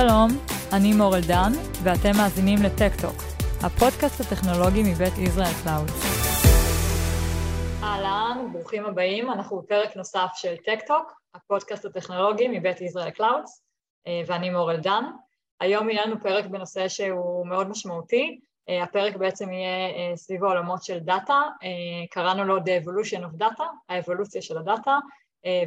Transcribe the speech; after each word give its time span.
שלום, 0.00 0.28
אני 0.76 0.92
מורל 0.92 1.20
דן, 1.28 1.52
ואתם 1.84 2.10
מאזינים 2.16 2.58
לטק-טוק, 2.62 3.16
הפודקאסט 3.62 4.20
הטכנולוגי 4.20 4.82
מבית 4.82 5.18
ישראל 5.18 5.52
קלאוד. 5.62 5.88
אהלן, 7.82 8.52
ברוכים 8.52 8.86
הבאים, 8.86 9.30
אנחנו 9.30 9.62
בפרק 9.62 9.96
נוסף 9.96 10.28
של 10.34 10.56
טק-טוק, 10.56 11.12
הפודקאסט 11.34 11.84
הטכנולוגי 11.84 12.48
מבית 12.48 12.80
ישראל 12.80 13.10
קלאוד, 13.10 13.44
ואני 14.26 14.50
מורל 14.50 14.76
דן. 14.76 15.04
היום 15.60 15.90
יהיה 15.90 16.06
לנו 16.06 16.20
פרק 16.20 16.46
בנושא 16.46 16.88
שהוא 16.88 17.46
מאוד 17.46 17.68
משמעותי, 17.68 18.40
הפרק 18.82 19.16
בעצם 19.16 19.52
יהיה 19.52 20.16
סביב 20.16 20.44
העולמות 20.44 20.82
של 20.82 20.98
data, 20.98 21.42
קראנו 22.10 22.44
לו 22.44 22.58
The 22.58 22.84
Evolution 22.84 23.20
of 23.20 23.42
Data, 23.42 23.64
האבולוציה 23.88 24.42
של 24.42 24.58
ה 24.58 24.65
data, 24.65 24.98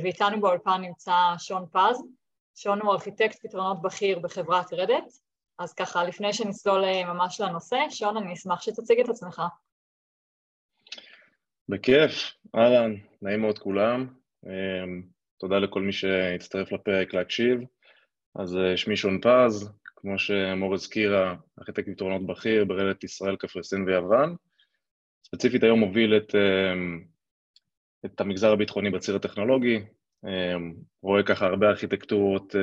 ואיתנו 0.04 0.42
באולפן 0.42 0.82
נמצא 0.82 1.16
שון 1.38 1.66
פז, 1.72 2.04
שון 2.64 2.82
הוא 2.82 2.92
ארכיטקט 2.92 3.46
פתרונות 3.46 3.82
בכיר 3.82 4.20
בחברת 4.20 4.74
רדט, 4.74 5.14
אז 5.60 5.74
ככה 5.74 6.04
לפני 6.04 6.34
שנצלול 6.34 6.84
ממש 7.06 7.42
לנושא, 7.42 7.78
שון 7.90 8.18
אני 8.18 8.34
אשמח 8.34 8.62
שתציג 8.62 9.00
את 9.00 9.10
עצמך. 9.10 9.42
בכיף, 11.70 12.12
אהלן, 12.56 12.96
נעים 13.22 13.42
מאוד 13.42 13.60
כולם, 13.60 14.08
תודה 15.38 15.60
לכל 15.60 15.82
מי 15.82 15.92
שהצטרף 15.92 16.72
לפרק 16.72 17.14
להקשיב, 17.14 17.60
אז 18.36 18.58
שמי 18.76 18.98
שון 18.98 19.20
פז, 19.22 19.72
כמו 19.84 20.20
שמור 20.20 20.74
הזכירה, 20.74 21.36
ארכיטקט 21.60 21.90
פתרונות 21.90 22.26
בכיר 22.26 22.66
ברדט 22.66 23.04
ישראל, 23.04 23.36
קפריסין 23.36 23.84
ויוון, 23.84 24.36
ספציפית 25.24 25.64
היום 25.64 25.80
מוביל 25.80 26.18
את, 26.18 26.36
את 28.06 28.22
המגזר 28.22 28.52
הביטחוני 28.52 28.90
בציר 28.90 29.16
הטכנולוגי, 29.16 29.80
רואה 31.04 31.24
ככה 31.24 31.46
הרבה 31.46 31.70
ארכיטקטורות 31.70 32.56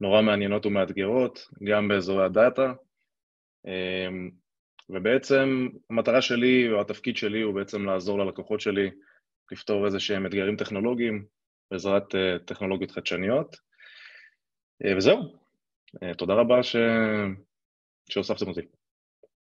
נורא 0.00 0.22
מעניינות 0.22 0.66
ומאתגרות, 0.66 1.48
גם 1.64 1.88
באזורי 1.88 2.24
הדאטה, 2.24 2.72
ובעצם 4.90 5.68
המטרה 5.90 6.22
שלי 6.22 6.72
או 6.72 6.80
התפקיד 6.80 7.16
שלי 7.16 7.40
הוא 7.40 7.54
בעצם 7.54 7.84
לעזור 7.84 8.18
ללקוחות 8.18 8.60
שלי 8.60 8.90
לפתור 9.52 9.86
איזה 9.86 10.00
שהם 10.00 10.26
אתגרים 10.26 10.56
טכנולוגיים 10.56 11.24
בעזרת 11.70 12.14
טכנולוגיות 12.44 12.90
חדשניות, 12.90 13.56
וזהו, 14.96 15.38
תודה 16.18 16.34
רבה 16.34 16.62
ש... 16.62 16.76
שהוספתם 18.10 18.48
אותי. 18.48 18.60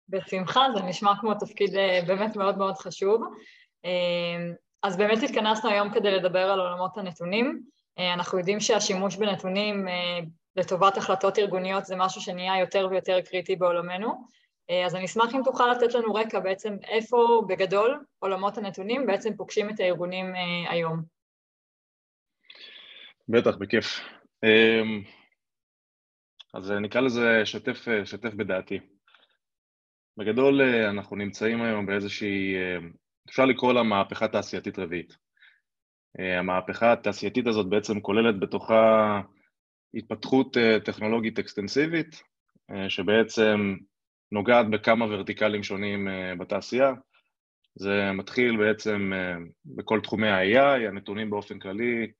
בשמחה, 0.08 0.60
זה 0.76 0.82
נשמע 0.82 1.12
כמו 1.20 1.34
תפקיד 1.34 1.70
באמת 2.06 2.36
מאוד 2.36 2.58
מאוד 2.58 2.74
חשוב. 2.76 3.22
אז 4.82 4.96
באמת 4.96 5.18
התכנסנו 5.22 5.70
היום 5.70 5.94
כדי 5.94 6.10
לדבר 6.10 6.50
על 6.50 6.60
עולמות 6.60 6.98
הנתונים. 6.98 7.62
אנחנו 7.98 8.38
יודעים 8.38 8.60
שהשימוש 8.60 9.16
בנתונים 9.16 9.86
לטובת 10.56 10.96
החלטות 10.96 11.38
ארגוניות 11.38 11.84
זה 11.84 11.96
משהו 11.96 12.20
שנהיה 12.20 12.60
יותר 12.60 12.88
ויותר 12.90 13.20
קריטי 13.20 13.56
בעולמנו. 13.56 14.26
אז 14.86 14.94
אני 14.94 15.04
אשמח 15.04 15.34
אם 15.34 15.40
תוכל 15.44 15.72
לתת 15.72 15.94
לנו 15.94 16.14
רקע 16.14 16.40
בעצם 16.40 16.76
איפה 16.88 17.42
בגדול 17.48 18.04
עולמות 18.18 18.58
הנתונים 18.58 19.06
בעצם 19.06 19.36
פוגשים 19.36 19.70
את 19.70 19.80
הארגונים 19.80 20.34
היום. 20.68 21.02
בטח, 23.28 23.56
בכיף. 23.56 24.00
אז 26.54 26.70
נקרא 26.70 27.00
לזה 27.00 27.40
שתף, 27.44 27.86
שתף 28.04 28.34
בדעתי. 28.34 28.80
בגדול 30.16 30.60
אנחנו 30.62 31.16
נמצאים 31.16 31.62
היום 31.62 31.86
באיזושהי, 31.86 32.54
אפשר 33.28 33.44
לקרוא 33.44 33.72
לה 33.72 33.82
מהפכה 33.82 34.28
תעשייתית 34.28 34.78
רביעית. 34.78 35.16
המהפכה 36.18 36.92
התעשייתית 36.92 37.46
הזאת 37.46 37.68
בעצם 37.68 38.00
כוללת 38.00 38.40
בתוכה 38.40 39.20
התפתחות 39.94 40.56
טכנולוגית 40.84 41.38
אקסטנסיבית, 41.38 42.22
שבעצם 42.88 43.76
נוגעת 44.32 44.70
בכמה 44.70 45.04
ורטיקלים 45.04 45.62
שונים 45.62 46.08
בתעשייה. 46.38 46.92
זה 47.74 48.12
מתחיל 48.12 48.56
בעצם 48.56 49.12
בכל 49.64 50.00
תחומי 50.00 50.28
ה-AI, 50.28 50.88
הנתונים 50.88 51.30
באופן 51.30 51.58
כללי, 51.58 52.10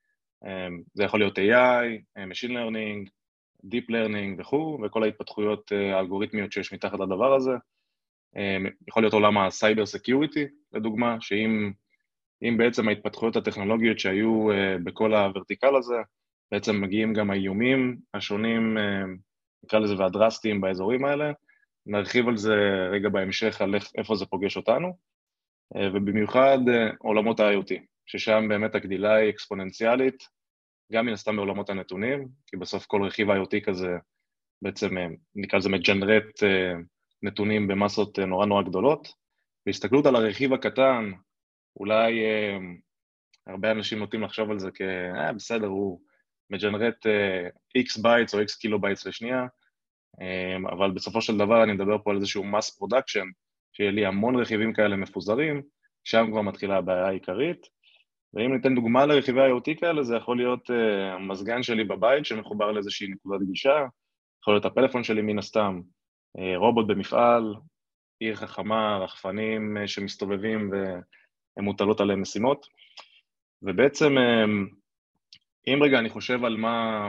זה 0.95 1.05
יכול 1.05 1.21
להיות 1.21 1.39
AI, 1.39 2.19
Machine 2.19 2.51
Learning, 2.51 3.09
Deep 3.67 3.91
Learning 3.91 4.41
וכו', 4.41 4.79
וכל 4.85 5.03
ההתפתחויות 5.03 5.73
האלגוריתמיות 5.73 6.53
שיש 6.53 6.73
מתחת 6.73 7.01
לדבר 7.01 7.35
הזה. 7.35 7.53
יכול 8.89 9.03
להיות 9.03 9.13
עולם 9.13 9.39
ה-Cyber 9.39 9.99
Security, 9.99 10.41
לדוגמה, 10.73 11.17
שאם 11.21 12.57
בעצם 12.57 12.89
ההתפתחויות 12.89 13.37
הטכנולוגיות 13.37 13.99
שהיו 13.99 14.47
בכל 14.85 15.15
הוורטיקל 15.15 15.77
הזה, 15.77 15.97
בעצם 16.53 16.81
מגיעים 16.81 17.13
גם 17.13 17.31
האיומים 17.31 17.99
השונים, 18.15 18.77
נקרא 19.65 19.79
לזה, 19.79 19.99
והדרסטיים 19.99 20.61
באזורים 20.61 21.05
האלה, 21.05 21.33
נרחיב 21.87 22.29
על 22.29 22.37
זה 22.37 22.55
רגע 22.93 23.09
בהמשך, 23.09 23.61
על 23.61 23.75
איפה 23.99 24.15
זה 24.15 24.27
פוגש 24.27 24.57
אותנו, 24.57 24.97
ובמיוחד 25.77 26.59
עולמות 26.99 27.41
ה-IoT, 27.41 27.73
ששם 28.07 28.47
באמת 28.49 28.75
הגדילה 28.75 29.15
היא 29.15 29.31
אקספוננציאלית, 29.31 30.29
גם 30.93 31.07
מן 31.07 31.13
הסתם 31.13 31.37
בעולמות 31.37 31.71
הנתונים, 31.71 32.29
כי 32.47 32.57
בסוף 32.57 32.87
כל 32.87 33.03
רכיב 33.03 33.29
IoT 33.31 33.65
כזה 33.65 33.97
בעצם 34.63 34.97
נקרא 35.35 35.59
לזה 35.59 35.69
מג'נרט 35.69 36.43
נתונים 37.23 37.69
במסות 37.69 38.19
נורא 38.19 38.47
נורא 38.47 38.63
גדולות. 38.63 39.09
בהסתכלות 39.67 40.07
על 40.07 40.17
הרכיב 40.17 40.53
הקטן, 40.53 41.13
אולי 41.77 42.21
הרבה 43.47 43.71
אנשים 43.71 43.99
נוטים 43.99 44.23
לחשוב 44.23 44.51
על 44.51 44.59
זה 44.59 44.71
כ... 44.75 44.81
אה, 45.17 45.33
בסדר, 45.33 45.67
הוא 45.67 46.01
מג'נרט 46.51 47.07
X 47.79 48.03
bytes 48.03 48.35
או 48.35 48.41
X 48.41 48.59
kilobytes 48.61 49.07
לשנייה, 49.07 49.47
אבל 50.71 50.91
בסופו 50.91 51.21
של 51.23 51.37
דבר 51.37 51.65
אני 51.65 51.73
מדבר 51.73 51.99
פה 52.05 52.11
על 52.11 52.17
איזשהו 52.17 52.45
mass 52.45 52.85
production, 52.85 53.27
שיהיה 53.73 53.91
לי 53.91 54.07
המון 54.07 54.37
רכיבים 54.37 54.73
כאלה 54.73 54.97
מפוזרים, 54.97 55.63
שם 56.05 56.27
כבר 56.31 56.43
מתחילה 56.43 56.77
הבעיה 56.77 57.07
העיקרית. 57.07 57.67
ואם 58.35 58.55
ניתן 58.55 58.75
דוגמה 58.75 59.07
לרכיבי 59.07 59.41
IoT 59.41 59.81
כאלה, 59.81 60.03
זה 60.03 60.17
יכול 60.17 60.37
להיות 60.37 60.71
המזגן 61.13 61.63
שלי 61.63 61.85
בבית 61.85 62.27
שמחובר 62.27 62.73
לאיזושהי 62.73 63.09
נקודת 63.09 63.41
גישה, 63.47 63.87
יכול 64.43 64.55
להיות 64.55 64.65
הפלאפון 64.65 65.05
שלי 65.05 65.23
מן 65.23 65.39
הסתם, 65.39 65.81
רובוט 66.57 66.87
במפעל, 66.87 67.55
עיר 68.21 68.35
חכמה, 68.37 68.99
רחפנים 68.99 69.77
שמסתובבים 69.87 70.71
והן 70.71 71.65
מוטלות 71.65 72.01
עליהם 72.01 72.23
משימות. 72.23 72.67
ובעצם, 73.63 74.15
אם 75.67 75.83
רגע 75.83 75.99
אני 75.99 76.11
חושב 76.11 76.45
על 76.45 76.57
מה, 76.57 77.09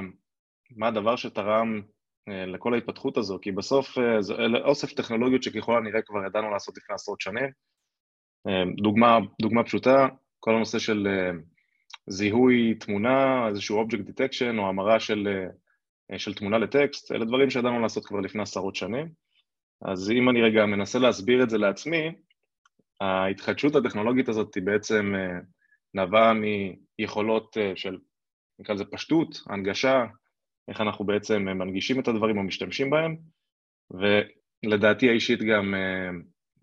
מה 0.75 0.87
הדבר 0.87 1.15
שתרם 1.15 1.81
לכל 2.27 2.73
ההתפתחות 2.73 3.17
הזו, 3.17 3.39
כי 3.41 3.51
בסוף 3.51 3.97
זה 4.19 4.33
אוסף 4.65 4.93
טכנולוגיות 4.93 5.43
שככל 5.43 5.77
הנראה 5.77 6.01
כבר 6.01 6.25
ידענו 6.25 6.51
לעשות 6.51 6.77
לפני 6.77 6.95
עשרות 6.95 7.21
שנים. 7.21 7.49
דוגמה, 8.77 9.19
דוגמה 9.41 9.63
פשוטה, 9.63 10.07
כל 10.39 10.55
הנושא 10.55 10.79
של 10.79 11.07
זיהוי 12.07 12.73
תמונה, 12.79 13.47
איזשהו 13.47 13.83
Object 13.83 14.09
Detection 14.09 14.59
או 14.59 14.69
המרה 14.69 14.99
של, 14.99 15.27
של 16.17 16.33
תמונה 16.33 16.57
לטקסט, 16.57 17.11
אלה 17.11 17.25
דברים 17.25 17.49
שידענו 17.49 17.79
לעשות 17.79 18.05
כבר 18.05 18.19
לפני 18.19 18.41
עשרות 18.41 18.75
שנים. 18.75 19.09
אז 19.81 20.11
אם 20.11 20.29
אני 20.29 20.41
רגע 20.41 20.65
מנסה 20.65 20.99
להסביר 20.99 21.43
את 21.43 21.49
זה 21.49 21.57
לעצמי, 21.57 22.11
ההתחדשות 23.01 23.75
הטכנולוגית 23.75 24.29
הזאת 24.29 24.55
היא 24.55 24.63
בעצם 24.63 25.13
נבעה 25.93 26.33
מיכולות 26.99 27.57
של, 27.75 27.97
נקרא 28.59 28.75
לזה 28.75 28.85
פשטות, 28.85 29.41
הנגשה, 29.49 30.05
איך 30.67 30.81
אנחנו 30.81 31.05
בעצם 31.05 31.41
מנגישים 31.41 31.99
את 31.99 32.07
הדברים 32.07 32.37
או 32.37 32.43
משתמשים 32.43 32.89
בהם, 32.89 33.17
ולדעתי 33.91 35.09
האישית 35.09 35.39
גם 35.39 35.73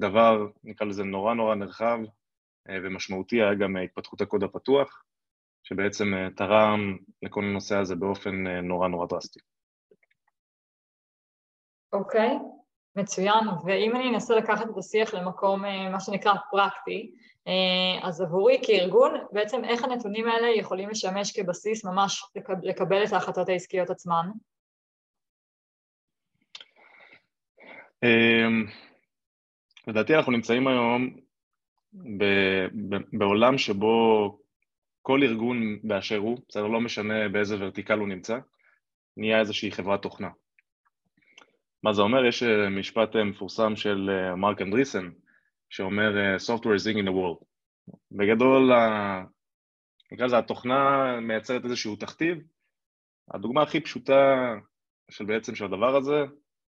דבר, 0.00 0.46
נקרא 0.64 0.86
לזה 0.86 1.04
נורא 1.04 1.34
נורא 1.34 1.54
נרחב 1.54 1.98
ומשמעותי 2.68 3.42
היה 3.42 3.54
גם 3.54 3.76
התפתחות 3.76 4.20
הקוד 4.20 4.42
הפתוח, 4.42 5.02
שבעצם 5.62 6.06
תרם 6.37 6.97
לכל 7.22 7.44
הנושא 7.44 7.76
הזה 7.76 7.97
באופן 7.97 8.47
נורא 8.47 8.89
נורא 8.89 9.07
דרסטי. 9.07 9.41
אוקיי, 11.92 12.28
okay, 12.28 12.41
מצוין, 12.97 13.48
ואם 13.65 13.97
אני 13.97 14.09
אנסה 14.09 14.36
לקחת 14.36 14.71
את 14.71 14.78
השיח 14.78 15.15
למקום 15.15 15.62
מה 15.92 16.01
שנקרא 16.01 16.33
פרקטי, 16.51 17.15
אז 18.03 18.21
עבורי 18.21 18.60
כארגון, 18.62 19.15
בעצם 19.33 19.65
איך 19.65 19.84
הנתונים 19.84 20.28
האלה 20.28 20.48
יכולים 20.48 20.89
לשמש 20.89 21.41
כבסיס 21.41 21.84
ממש 21.84 22.24
לקבל 22.63 23.04
את 23.04 23.13
ההחלטות 23.13 23.48
העסקיות 23.48 23.91
עצמן? 23.91 24.30
לדעתי 29.86 30.15
אנחנו 30.15 30.33
נמצאים 30.33 30.68
היום 30.68 31.16
בעולם 33.13 33.59
שבו 33.59 34.40
כל 35.10 35.22
ארגון 35.22 35.78
באשר 35.83 36.16
הוא, 36.16 36.39
בסדר, 36.48 36.66
לא 36.66 36.80
משנה 36.80 37.28
באיזה 37.28 37.57
ורטיקל 37.60 37.98
הוא 37.98 38.09
נמצא, 38.09 38.39
נהיה 39.16 39.41
איזושהי 39.41 39.72
חברת 39.72 40.03
תוכנה. 40.03 40.28
מה 41.83 41.92
זה 41.92 42.03
אומר? 42.03 42.24
יש 42.24 42.42
משפט 42.71 43.16
מפורסם 43.16 43.77
של 43.77 44.10
מרק 44.36 44.62
אנדריסן, 44.62 45.10
שאומר 45.71 46.36
Software 46.36 46.77
is 46.80 46.95
eating 46.94 47.06
the 47.07 47.10
world. 47.10 47.45
בגדול, 48.12 48.71
נקרא 50.12 50.27
לזה, 50.27 50.39
התוכנה 50.39 51.21
מייצרת 51.21 51.65
איזשהו 51.65 51.97
תכתיב. 51.97 52.39
הדוגמה 53.34 53.63
הכי 53.63 53.80
פשוטה 53.80 54.54
של 55.10 55.24
בעצם 55.24 55.54
של 55.54 55.65
הדבר 55.65 55.97
הזה, 55.97 56.24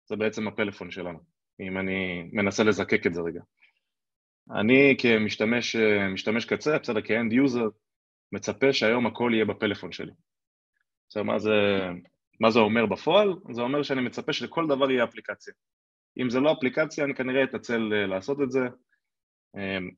זה 0.04 0.16
בעצם 0.16 0.48
הפלאפון 0.48 0.90
שלנו, 0.90 1.18
אם 1.60 1.78
אני 1.78 2.30
מנסה 2.32 2.64
לזקק 2.64 3.06
את 3.06 3.14
זה 3.14 3.20
רגע. 3.20 3.40
אני 4.60 4.96
כמשתמש 4.98 5.76
משתמש 6.12 6.44
קצה, 6.44 6.78
בסדר, 6.78 7.02
כ 7.02 7.14
end 7.14 7.32
user, 7.32 7.68
מצפה 8.32 8.72
שהיום 8.72 9.06
הכל 9.06 9.30
יהיה 9.34 9.44
בפלאפון 9.44 9.92
שלי. 9.92 10.12
עכשיו, 11.06 11.24
מה 11.24 11.38
זה, 11.38 11.52
מה 12.40 12.50
זה 12.50 12.58
אומר 12.58 12.86
בפועל? 12.86 13.34
זה 13.52 13.62
אומר 13.62 13.82
שאני 13.82 14.00
מצפה 14.00 14.32
שלכל 14.32 14.66
דבר 14.66 14.90
יהיה 14.90 15.04
אפליקציה. 15.04 15.54
אם 16.18 16.30
זה 16.30 16.40
לא 16.40 16.52
אפליקציה, 16.52 17.04
אני 17.04 17.14
כנראה 17.14 17.44
אתעצל 17.44 17.92
אה, 17.92 18.06
לעשות 18.06 18.40
את 18.42 18.50
זה. 18.50 18.60
אמ, 19.56 19.90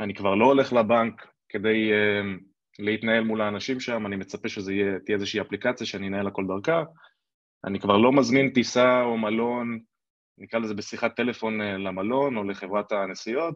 אני 0.00 0.14
כבר 0.14 0.34
לא 0.34 0.44
הולך 0.44 0.72
לבנק 0.72 1.26
כדי 1.48 1.90
אמ, 1.92 2.38
להתנהל 2.78 3.24
מול 3.24 3.40
האנשים 3.40 3.80
שם, 3.80 4.06
אני 4.06 4.16
מצפה 4.16 4.48
שזה 4.48 4.72
יהיה, 4.72 4.98
תהיה 5.04 5.14
איזושהי 5.14 5.40
אפליקציה 5.40 5.86
שאני 5.86 6.08
אנהל 6.08 6.26
הכל 6.26 6.44
דרכה. 6.46 6.84
אני 7.64 7.80
כבר 7.80 7.96
לא 7.96 8.12
מזמין 8.12 8.50
טיסה 8.50 9.02
או 9.02 9.18
מלון, 9.18 9.80
נקרא 10.38 10.60
לזה 10.60 10.74
בשיחת 10.74 11.16
טלפון 11.16 11.60
אה, 11.60 11.78
למלון 11.78 12.36
או 12.36 12.44
לחברת 12.44 12.92
הנסיעות, 12.92 13.54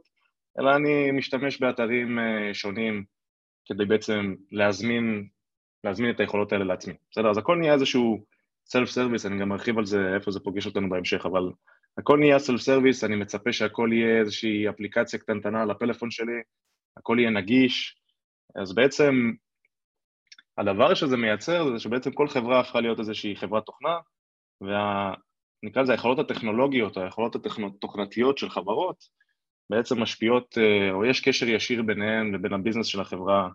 אלא 0.60 0.76
אני 0.76 1.10
משתמש 1.10 1.60
באתרים 1.60 2.18
אה, 2.18 2.54
שונים 2.54 3.04
כדי 3.66 3.84
בעצם 3.84 4.34
להזמין, 4.50 5.28
להזמין 5.84 6.10
את 6.10 6.20
היכולות 6.20 6.52
האלה 6.52 6.64
לעצמי. 6.64 6.94
בסדר? 7.10 7.30
אז 7.30 7.38
הכל 7.38 7.56
נהיה 7.56 7.74
איזשהו 7.74 8.24
self 8.66 8.88
service, 8.88 9.26
אני 9.26 9.40
גם 9.40 9.52
ארחיב 9.52 9.78
על 9.78 9.86
זה, 9.86 10.14
איפה 10.14 10.30
זה 10.30 10.40
פוגש 10.40 10.66
אותנו 10.66 10.90
בהמשך, 10.90 11.26
אבל 11.26 11.52
הכל 11.98 12.18
נהיה 12.18 12.38
self 12.38 12.60
service, 12.60 13.04
אני 13.04 13.16
מצפה 13.16 13.52
שהכל 13.52 13.90
יהיה 13.92 14.20
איזושהי 14.20 14.68
אפליקציה 14.68 15.18
קטנטנה 15.18 15.62
על 15.62 15.70
הפלאפון 15.70 16.10
שלי, 16.10 16.42
הכל 16.96 17.16
יהיה 17.18 17.30
נגיש, 17.30 17.96
אז 18.54 18.74
בעצם 18.74 19.32
הדבר 20.58 20.94
שזה 20.94 21.16
מייצר 21.16 21.72
זה 21.72 21.78
שבעצם 21.78 22.12
כל 22.12 22.28
חברה 22.28 22.60
הפכה 22.60 22.80
להיות 22.80 22.98
איזושהי 22.98 23.36
חברת 23.36 23.66
תוכנה, 23.66 23.98
ונקרא 24.60 25.82
לזה 25.82 25.92
היכולות 25.92 26.18
הטכנולוגיות 26.18 26.96
היכולות 26.96 27.36
התוכנתיות 27.36 28.38
של 28.38 28.50
חברות 28.50 29.04
בעצם 29.70 30.02
משפיעות, 30.02 30.58
אה, 30.58 30.92
או 30.92 31.04
יש 31.04 31.20
קשר 31.20 31.48
ישיר 31.48 31.82
ביניהן 31.82 32.34
לבין 32.34 32.52
ה 32.52 32.56
business 32.56 32.86
של 32.86 33.00
החברה 33.00 33.48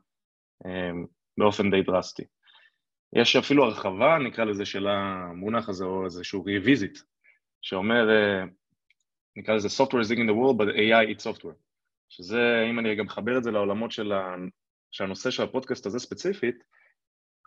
אה, 0.66 0.92
באופן 1.38 1.72
די 1.72 1.82
דרסטי. 1.82 2.24
יש 3.16 3.36
אפילו 3.36 3.66
הרחבה, 3.66 4.18
נקרא 4.18 4.46
לזה, 4.46 4.66
של 4.66 4.88
המונח 4.88 5.70
הזה, 5.70 5.86
או 5.86 6.06
איזשהו 6.06 6.44
ריוויזיט, 6.44 7.00
שאומר, 7.62 8.10
אה, 8.10 8.44
נקרא 9.36 9.56
לזה 9.56 9.84
Software 9.84 10.06
is 10.06 10.12
in 10.12 10.30
the 10.30 10.34
world, 10.34 10.58
but 10.58 10.68
AI 10.76 11.16
is 11.16 11.24
software. 11.24 11.58
שזה, 12.10 12.66
אם 12.70 12.80
אני 12.80 12.96
גם 12.96 13.06
מחבר 13.06 13.38
את 13.38 13.44
זה 13.44 13.52
לעולמות 13.52 13.92
של 13.92 14.12
ה... 14.12 14.36
שהנושא 14.92 15.32
של 15.32 15.44
הפודקאסט 15.44 15.86
הזה 15.86 16.00
ספציפית, 16.00 16.56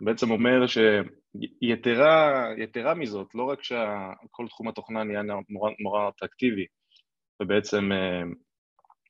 בעצם 0.00 0.31
אומר 0.31 0.67
שיתרה 0.67 2.55
מזאת, 2.94 3.34
לא 3.34 3.43
רק 3.43 3.62
שכל 3.62 4.49
תחום 4.49 4.69
התוכנה 4.69 5.05
נהיה 5.05 5.22
נורא 5.78 6.08
אטרקטיבי, 6.08 6.67
ובעצם 7.43 7.90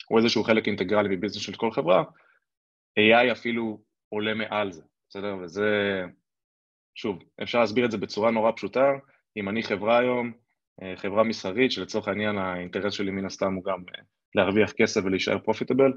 הוא 0.09 0.19
איזשהו 0.19 0.45
חלק 0.45 0.67
אינטגרלי 0.67 1.17
ב 1.17 1.19
business 1.19 1.43
של 1.43 1.55
כל 1.55 1.71
חברה, 1.71 2.05
AI 2.99 3.33
אפילו 3.33 3.83
עולה 4.09 4.35
מעל 4.35 4.73
זה, 4.73 4.83
בסדר? 5.09 5.37
וזה, 5.43 6.03
שוב, 6.95 7.23
אפשר 7.43 7.61
להסביר 7.61 7.85
את 7.85 7.91
זה 7.91 7.99
בצורה 7.99 8.31
נורא 8.31 8.53
פשוטה, 8.53 8.93
אם 9.37 9.49
אני 9.49 9.63
חברה 9.63 9.99
היום, 9.99 10.33
אה, 10.83 10.97
חברה 10.97 11.25
מסחרית, 11.25 11.73
שלצורך 11.73 12.09
העניין 12.09 12.39
האינטרס 12.39 12.95
שלי 12.95 13.11
מן 13.11 13.27
הסתם 13.27 13.55
הוא 13.55 13.65
גם 13.65 13.79
אה, 13.95 14.03
להרוויח 14.35 14.73
כסף 14.73 15.01
ולהישאר 15.05 15.39
profitable, 15.39 15.93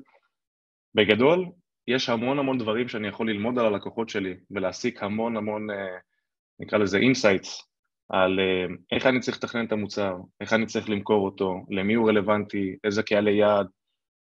בגדול, 0.96 1.46
יש 1.88 2.10
המון 2.10 2.40
המון 2.40 2.58
דברים 2.58 2.88
שאני 2.88 3.08
יכול 3.08 3.30
ללמוד 3.30 3.60
על 3.60 3.66
הלקוחות 3.66 4.10
שלי 4.10 4.36
ולהסיק 4.52 5.04
המון 5.04 5.38
המון, 5.38 5.70
אה, 5.70 5.98
נקרא 6.60 6.78
לזה 6.78 6.98
insights, 6.98 7.64
על 8.10 8.40
איך 8.92 9.06
אני 9.06 9.20
צריך 9.20 9.38
לתכנן 9.38 9.66
את 9.66 9.72
המוצר, 9.72 10.16
איך 10.42 10.54
אני 10.54 10.66
צריך 10.66 10.90
למכור 10.90 11.26
אותו, 11.26 11.66
למי 11.70 11.94
הוא 11.94 12.10
רלוונטי, 12.10 12.76
איזה 12.84 13.04
קהלי 13.04 13.32
יעד, 13.32 13.68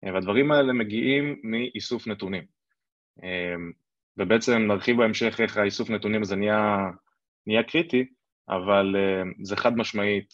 והדברים 0.02 0.52
האלה 0.52 0.72
מגיעים 0.72 1.40
מאיסוף 1.42 2.06
נתונים. 2.06 2.44
אמ, 3.22 3.72
ובעצם 4.16 4.58
נרחיב 4.58 4.96
בהמשך 4.96 5.40
איך 5.40 5.56
האיסוף 5.56 5.90
נתונים 5.90 6.22
הזה 6.22 6.36
נהיה, 6.36 6.90
נהיה 7.46 7.62
קריטי, 7.62 8.06
אבל 8.48 8.96
אמ, 8.96 9.32
זה 9.44 9.56
חד 9.56 9.76
משמעית, 9.76 10.32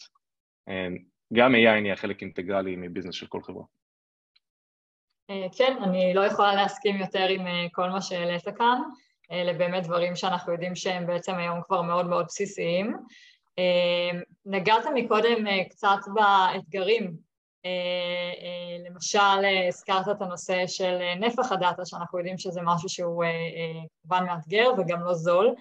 אמ, 0.67 0.97
גם 1.33 1.55
AI 1.55 1.81
נהיה 1.81 1.95
חלק 1.95 2.21
אינטגרלי 2.21 2.75
מביזנס 2.75 3.15
של 3.15 3.27
כל 3.27 3.41
חברה. 3.41 3.63
אה, 5.29 5.47
כן, 5.57 5.77
אני 5.83 6.13
לא 6.13 6.25
יכולה 6.25 6.55
להסכים 6.55 6.95
יותר 6.95 7.27
עם 7.29 7.47
אה, 7.47 7.65
כל 7.71 7.89
מה 7.89 8.01
שהעלית 8.01 8.43
כאן, 8.57 8.81
אלה 9.31 9.53
באמת 9.53 9.83
דברים 9.83 10.15
שאנחנו 10.15 10.51
יודעים 10.51 10.75
שהם 10.75 11.07
בעצם 11.07 11.35
היום 11.35 11.61
כבר 11.67 11.81
מאוד 11.81 12.07
מאוד 12.07 12.25
בסיסיים. 12.25 12.97
נגעת 14.45 14.83
מקודם 14.95 15.47
אה, 15.47 15.63
קצת 15.69 15.97
באתגרים 16.13 17.03
אה, 17.03 17.09
אה, 17.09 17.13
למשל, 18.89 19.19
אה, 19.19 19.67
הזכרת 19.67 20.09
את 20.11 20.21
הנושא 20.21 20.67
של 20.67 20.97
נפח 21.19 21.51
הדאטה, 21.51 21.85
שאנחנו 21.85 22.17
יודעים 22.17 22.37
שזה 22.37 22.61
משהו 22.63 22.89
שהוא 22.89 23.23
כמובן 24.01 24.25
מאתגר 24.25 24.69
וגם 24.77 25.03
לא 25.03 25.13
זול 25.13 25.55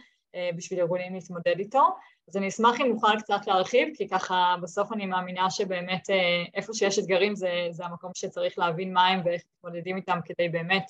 בשביל 0.57 0.81
ארגונים 0.81 1.15
להתמודד 1.15 1.59
איתו. 1.59 1.83
אז 2.29 2.37
אני 2.37 2.49
אשמח 2.49 2.81
אם 2.81 2.87
נוכל 2.87 3.19
קצת 3.19 3.47
להרחיב, 3.47 3.89
כי 3.97 4.09
ככה 4.09 4.55
בסוף 4.63 4.93
אני 4.93 5.07
מאמינה 5.07 5.51
שבאמת 5.51 6.11
איפה 6.55 6.75
שיש 6.75 6.99
אתגרים 6.99 7.35
זה, 7.35 7.67
זה 7.71 7.85
המקום 7.85 8.11
שצריך 8.15 8.59
להבין 8.59 8.93
מה 8.93 9.07
הם 9.07 9.21
ואיך 9.25 9.43
מתמודדים 9.57 9.97
איתם 9.97 10.19
כדי 10.25 10.49
באמת 10.49 10.87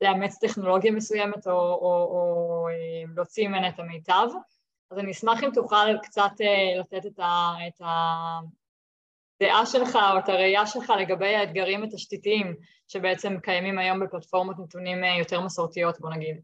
לאמץ 0.00 0.38
טכנולוגיה 0.38 0.92
מסוימת 0.92 1.46
או, 1.46 1.52
או, 1.52 2.08
או 2.10 2.68
להוציא 3.16 3.48
ממנה 3.48 3.68
את 3.68 3.78
המיטב. 3.78 4.28
אז 4.90 4.98
אני 4.98 5.10
אשמח 5.10 5.44
אם 5.44 5.50
תוכל 5.54 5.98
קצת 6.02 6.30
לתת 6.80 7.06
את, 7.06 7.18
ה, 7.18 7.52
את 7.68 7.80
ה, 7.80 7.90
הדעה 9.42 9.66
שלך 9.66 9.96
או 10.12 10.18
את 10.18 10.28
הראייה 10.28 10.66
שלך 10.66 10.92
לגבי 11.00 11.34
האתגרים 11.34 11.82
התשתיתיים 11.82 12.54
שבעצם 12.88 13.40
קיימים 13.40 13.78
היום 13.78 14.00
בפלטפורמות 14.00 14.56
נתונים 14.58 15.04
אה, 15.04 15.18
יותר 15.18 15.40
מסורתיות, 15.40 16.00
בוא 16.00 16.10
נגיד. 16.14 16.40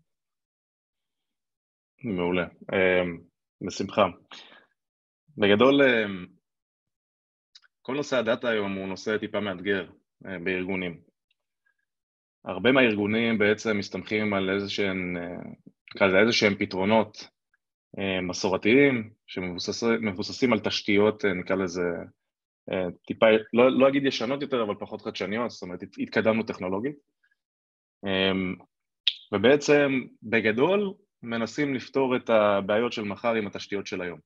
מעולה, 2.04 2.44
אמ, 2.44 3.18
בשמחה. 3.66 4.06
בגדול, 5.38 5.82
אמ, 5.82 6.26
כל 7.82 7.94
נושא 7.94 8.16
הדאטה 8.16 8.48
היום 8.48 8.72
הוא 8.72 8.88
נושא 8.88 9.18
טיפה 9.18 9.40
מאתגר 9.40 9.90
אה, 10.26 10.38
בארגונים. 10.44 11.00
הרבה 12.44 12.72
מהארגונים 12.72 13.38
בעצם 13.38 13.78
מסתמכים 13.78 14.34
על 14.34 14.50
איזה 14.50 14.70
שהם, 14.70 15.16
אה, 16.02 16.20
איזה 16.20 16.32
שהם 16.32 16.54
פתרונות 16.58 17.38
מסורתיים 18.22 19.10
שמבוססים 19.26 20.52
על 20.52 20.61
תשתיות, 20.61 21.25
נקרא 21.25 21.56
לזה, 21.56 21.82
טיפה, 23.06 23.26
לא, 23.52 23.70
לא 23.70 23.88
אגיד 23.88 24.06
ישנות 24.06 24.42
יותר, 24.42 24.62
אבל 24.62 24.75
פחות 24.75 25.02
חדשניות, 25.02 25.50
זאת 25.50 25.62
אומרת, 25.62 25.82
התקדמנו 25.98 26.42
טכנולוגית. 26.42 26.96
אמ, 28.06 28.54
ובעצם, 29.32 30.00
בגדול, 30.22 30.94
מנסים 31.22 31.75
לפתור 31.75 32.16
את 32.16 32.30
הבעיות 32.30 32.92
של 32.92 33.02
מחר 33.02 33.34
עם 33.34 33.46
התשתיות 33.46 33.87
של 33.87 34.02
היום. 34.02 34.18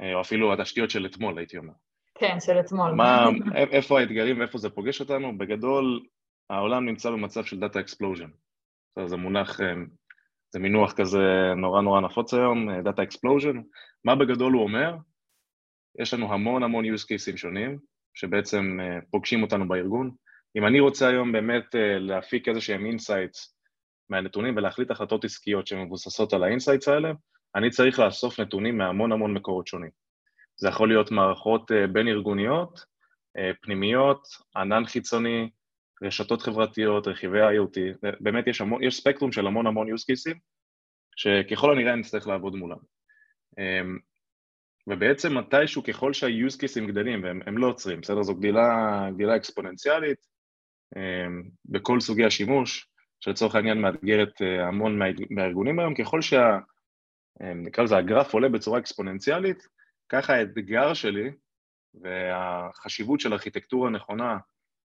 אה, 0.00 0.14
או 0.14 0.20
אפילו 0.20 0.52
התשתיות 0.52 0.90
של 0.90 1.06
אתמול, 1.06 1.38
הייתי 1.38 1.58
אומר. 1.58 1.72
כן, 2.18 2.40
של 2.40 2.60
אתמול. 2.60 2.92
מה, 2.92 3.26
איפה 3.76 4.00
האתגרים 4.00 4.38
ואיפה 4.40 4.58
זה 4.58 4.70
פוגש 4.70 5.00
אותנו? 5.00 5.38
בגדול, 5.38 6.00
העולם 6.50 6.86
נמצא 6.86 7.10
במצב 7.10 7.44
של 7.44 7.60
data 7.60 7.80
explosion. 7.80 8.30
זה 9.06 9.16
מונח, 9.16 9.60
אה, 9.60 9.74
זה 10.50 10.58
מינוח 10.58 10.92
כזה 10.92 11.52
נורא 11.56 11.82
נורא 11.82 12.00
נפוץ 12.00 12.34
היום, 12.34 12.80
data 12.80 13.02
explosion. 13.02 13.62
מה 14.04 14.16
בגדול 14.16 14.52
הוא 14.52 14.62
אומר? 14.62 14.96
יש 15.98 16.14
לנו 16.14 16.32
המון 16.32 16.62
המון 16.62 16.84
use 16.84 17.02
cases 17.02 17.36
שונים, 17.36 17.78
שבעצם 18.14 18.78
אה, 18.80 19.04
פוגשים 19.10 19.42
אותנו 19.42 19.68
בארגון. 19.68 20.10
אם 20.56 20.66
אני 20.66 20.80
רוצה 20.80 21.08
היום 21.08 21.32
באמת 21.32 21.74
אה, 21.74 21.78
להפיק 21.98 22.48
איזה 22.48 22.60
שהם 22.60 22.86
insights 22.86 23.56
מהנתונים 24.10 24.56
ולהחליט 24.56 24.90
החלטות 24.90 25.24
עסקיות 25.24 25.66
שמבוססות 25.66 26.32
על 26.32 26.44
ה 26.44 26.49
insights 26.49 26.88
האלה, 26.88 27.12
אני 27.54 27.70
צריך 27.70 27.98
לאסוף 27.98 28.40
נתונים 28.40 28.78
מהמון 28.78 29.12
המון 29.12 29.34
מקורות 29.34 29.66
שונים. 29.66 29.90
זה 30.56 30.68
יכול 30.68 30.88
להיות 30.88 31.10
מערכות 31.10 31.70
uh, 31.70 31.74
בין-ארגוניות, 31.92 32.96
פנימיות, 33.62 34.22
ענן 34.56 34.86
חיצוני, 34.86 35.50
רשתות 36.02 36.42
חברתיות, 36.42 37.08
רכיבי 37.08 37.38
IoT, 37.40 37.78
באמת 38.20 38.46
יש, 38.46 38.60
המון, 38.60 38.82
יש 38.82 38.96
ספקטרום 38.96 39.32
של 39.32 39.46
המון 39.46 39.66
המון 39.66 39.88
use 39.88 40.02
cases, 40.12 40.38
שככל 41.16 41.72
הנראה 41.72 41.96
נצטרך 41.96 42.26
לעבוד 42.26 42.54
מולם. 42.54 42.76
ובעצם 44.86 45.38
מתישהו 45.38 45.82
ככל 45.82 46.12
שה-use 46.12 46.56
cases 46.56 46.86
גדלים, 46.86 47.22
והם 47.22 47.58
לא 47.58 47.66
עוצרים, 47.66 48.00
בסדר? 48.00 48.22
זו 48.22 48.34
גדילה, 48.34 49.08
גדילה 49.14 49.36
אקספוננציאלית 49.36 50.18
אמ, 50.96 51.42
בכל 51.64 52.00
סוגי 52.00 52.24
השימוש, 52.24 52.88
שלצורך 53.20 53.54
העניין 53.54 53.80
מאתגרת 53.80 54.42
אה, 54.42 54.68
המון 54.68 54.98
מהארגונים 55.30 55.78
היום, 55.78 55.94
ככל 55.94 56.22
שה... 56.22 56.58
אמ, 57.42 57.62
נקרא 57.62 57.84
לזה 57.84 57.96
הגרף 57.96 58.34
עולה 58.34 58.48
בצורה 58.48 58.78
אקספוננציאלית, 58.78 59.62
ככה 60.08 60.34
האתגר 60.34 60.94
שלי 60.94 61.30
והחשיבות 61.94 63.20
של 63.20 63.32
ארכיטקטורה 63.32 63.90
נכונה 63.90 64.38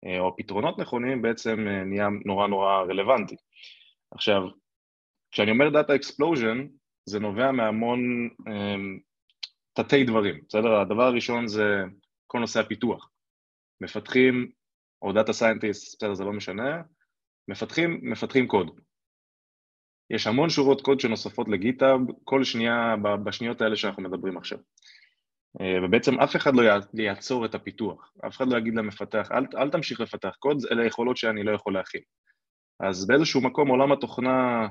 אה, 0.07 0.21
או 0.21 0.37
פתרונות 0.37 0.78
נכונים 0.78 1.23
בעצם 1.23 1.66
אה, 1.69 1.85
נהיה 1.85 2.09
נורא 2.25 2.47
נורא 2.47 2.83
רלוונטי. 2.83 3.37
עכשיו, 4.11 4.43
כשאני 5.31 5.50
אומר 5.50 5.69
Data 5.69 5.93
Explosion, 6.00 6.69
זה 7.09 7.21
נובע 7.21 7.52
מהמון 7.52 8.28
תתי 9.76 10.04
דברים, 10.04 10.40
בסדר? 10.49 10.80
הדבר 10.80 11.02
הראשון 11.02 11.47
זה 11.47 11.85
כל 12.26 12.38
נושא 12.38 12.61
הפיתוח. 12.61 13.11
מפתחים, 13.80 14.50
או 15.02 15.12
data 15.12 15.32
scientist, 15.32 15.96
בסדר, 15.97 16.14
זה 16.14 16.25
לא 16.25 16.33
משנה, 16.33 16.83
מפתחים, 17.49 18.00
מפתחים 18.02 18.47
קוד. 18.47 18.80
יש 20.11 20.26
המון 20.26 20.50
שורות 20.50 20.80
קוד 20.80 21.00
שנוספות 21.00 21.49
לגיטאב 21.49 22.00
כל 22.25 22.45
שנייה 22.45 22.95
בשניות 23.25 23.61
האלה 23.61 23.76
שאנחנו 23.76 24.02
מדברים 24.02 24.37
עכשיו. 24.37 24.59
אה, 25.61 25.85
ובעצם 25.85 26.21
אף 26.21 26.37
אחד 26.37 26.54
לא 26.54 26.62
יעצור 26.95 27.45
את 27.45 27.54
הפיתוח, 27.54 28.12
אף 28.26 28.37
אחד 28.37 28.49
לא 28.49 28.59
יגיד 28.59 28.75
למפתח, 28.75 29.28
אל, 29.33 29.45
אל 29.56 29.71
תמשיך 29.71 30.00
לפתח 30.00 30.37
קוד, 30.38 30.59
אלה 30.71 30.87
יכולות 30.87 31.16
שאני 31.16 31.42
לא 31.42 31.52
יכול 31.52 31.75
להכיל. 31.75 32.02
אז 32.80 33.06
באיזשהו 33.06 33.40
מקום 33.40 33.68
עולם 33.68 33.92
התוכנה, 33.92 34.66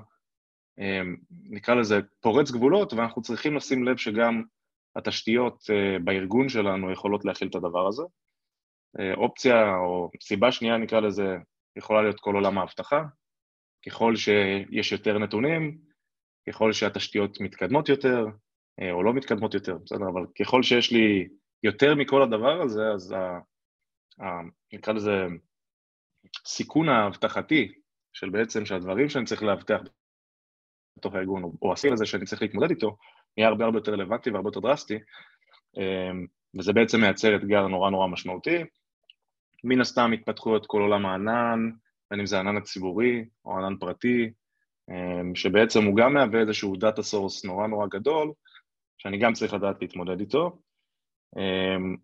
אה, 0.80 1.02
נקרא 1.50 1.76
לזה, 1.76 2.00
פורץ 2.22 2.52
גבולות, 2.52 2.94
ואנחנו 2.94 3.22
צריכים 3.22 3.56
לשים 3.56 3.84
לב 3.84 3.98
שגם 3.98 4.44
התשתיות 4.96 5.64
אה, 5.70 6.00
בארגון 6.04 6.50
שלנו 6.50 6.92
יכולות 6.92 7.25
להכיל 7.25 7.48
את 7.48 7.56
הדבר 7.56 7.88
הזה. 7.88 8.04
אופציה 9.18 9.75
או 9.75 10.10
סיבה 10.22 10.52
שנייה 10.52 10.78
נקרא 10.78 11.00
לזה, 11.00 11.38
יכולה 11.75 12.02
להיות 12.02 12.20
כל 12.20 12.36
עולם 12.36 12.58
האבטחה. 12.58 13.04
ככל 13.86 14.16
שיש 14.16 14.92
יותר 14.92 15.18
נתונים, 15.18 15.78
ככל 16.50 16.74
שהתשתיות 16.74 17.42
מתקדמות 17.42 17.90
יותר, 17.90 18.25
אה, 18.82 18.92
או 18.92 19.04
לא 19.04 19.14
מתקדמות 19.14 19.54
יותר, 19.54 19.78
בסדר, 19.78 20.10
אבל 20.14 20.25
ככל 20.40 20.64
שיש 20.64 20.92
לי 20.92 21.28
יותר 21.64 21.96
מכל 21.96 22.24
הדבר 22.24 22.62
הזה, 22.62 22.82
אז 22.94 23.12
ה, 23.12 23.40
ה, 24.24 24.28
נקרא 24.74 24.94
לזה 24.94 25.28
סיכון 26.46 26.90
האבטחתי 26.90 27.72
של 28.14 28.30
בעצם 28.30 28.66
שהדברים 28.66 29.10
שאני 29.10 29.25
צריך 29.25 29.44
לאבטח 29.44 29.80
בתוך 30.98 31.16
הארגון, 31.16 31.44
או 31.62 31.74
הסיר 31.74 31.94
הזה 31.94 32.06
שאני 32.06 32.25
צריך 32.25 32.42
להתמודד 32.42 32.70
איתו, 32.70 32.98
נהיה 33.38 33.50
הרבה 33.50 33.65
הרבה 33.65 33.77
יותר 33.77 33.92
רלוונטי 33.92 34.30
והרבה 34.30 34.48
יותר 34.48 34.60
דרסטי, 34.60 34.96
אה, 35.77 36.12
וזה 36.60 36.74
בעצם 36.74 37.01
מייצר 37.01 37.36
אתגר 37.36 37.68
נורא 37.68 37.89
נורא 37.89 38.08
משמעותי. 38.08 38.63
מן 39.63 39.82
הסתם 39.82 40.12
התפתחות 40.12 40.66
כל 40.65 40.82
עולם 40.82 41.06
הענן, 41.06 41.70
בין 42.12 42.20
אם 42.20 42.25
זה 42.25 42.38
הענן 42.38 42.58
הציבורי 42.58 43.25
או 43.46 43.58
ענן 43.58 43.77
פרטי, 43.77 44.30
אה, 44.89 45.36
שבעצם 45.36 45.84
הוא 45.84 45.96
גם 45.96 46.13
מהווה 46.13 46.39
איזשהו 46.39 46.75
data 46.75 47.04
source 47.04 47.46
נורא 47.46 47.68
נורא 47.68 47.88
גדול, 47.88 48.32
שאני 48.98 49.18
גם 49.18 49.34
צריך 49.34 49.54
לדעת 49.54 49.82
להתמודד 49.82 50.20
איתו. 50.20 50.58
אמ, 51.38 51.96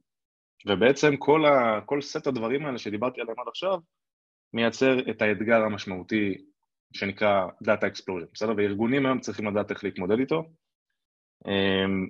ובעצם 0.68 1.18
כל, 1.18 1.46
ה, 1.46 1.82
כל 1.86 2.02
סט 2.02 2.28
הדברים 2.28 2.66
האלה 2.66 2.78
שדיברתי 2.78 3.22
עליהם 3.22 3.40
עד 3.40 3.48
עכשיו, 3.48 3.80
מייצר 4.54 5.10
את 5.10 5.22
האתגר 5.22 5.64
המשמעותי 5.64 6.38
שנקרא 6.94 7.48
Data 7.64 7.86
Explosion, 7.94 8.28
בסדר? 8.34 8.54
וארגונים 8.58 9.06
היום 9.06 9.20
צריכים 9.20 9.48
לדעת 9.48 9.72
איך 9.72 9.84
להתמודד 9.84 10.20
איתו. 10.20 10.44
אמ, 11.48 12.08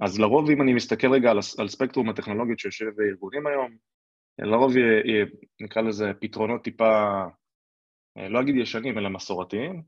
אז 0.00 0.20
לרוב 0.20 0.50
אם 0.50 0.62
אני 0.62 0.74
מסתכל 0.74 1.12
רגע 1.12 1.30
על, 1.30 1.38
על 1.58 1.68
ספקטרום 1.68 2.08
הטכנולוגית 2.08 2.58
שיושב 2.58 2.86
בארגונים 2.96 3.46
היום, 3.46 3.76
לרוב 4.38 4.76
יהיה, 4.76 5.26
נקרא 5.60 5.82
לזה 5.82 6.12
פתרונות 6.20 6.64
טיפה, 6.64 7.22
אה, 8.18 8.28
לא 8.28 8.40
אגיד 8.40 8.56
ישנים 8.56 8.98
אלא 8.98 9.08
מסורתיים, 9.08 9.82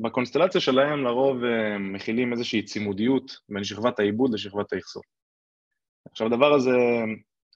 בקונסטלציה 0.00 0.60
שלהם 0.60 1.04
לרוב 1.04 1.44
אה, 1.44 1.78
מכילים 1.78 2.32
איזושהי 2.32 2.62
צימודיות 2.62 3.32
בין 3.48 3.64
שכבת 3.64 3.98
העיבוד 3.98 4.34
לשכבת 4.34 4.72
האחסון. 4.72 5.02
עכשיו 6.10 6.26
הדבר 6.26 6.52
הזה, 6.52 6.70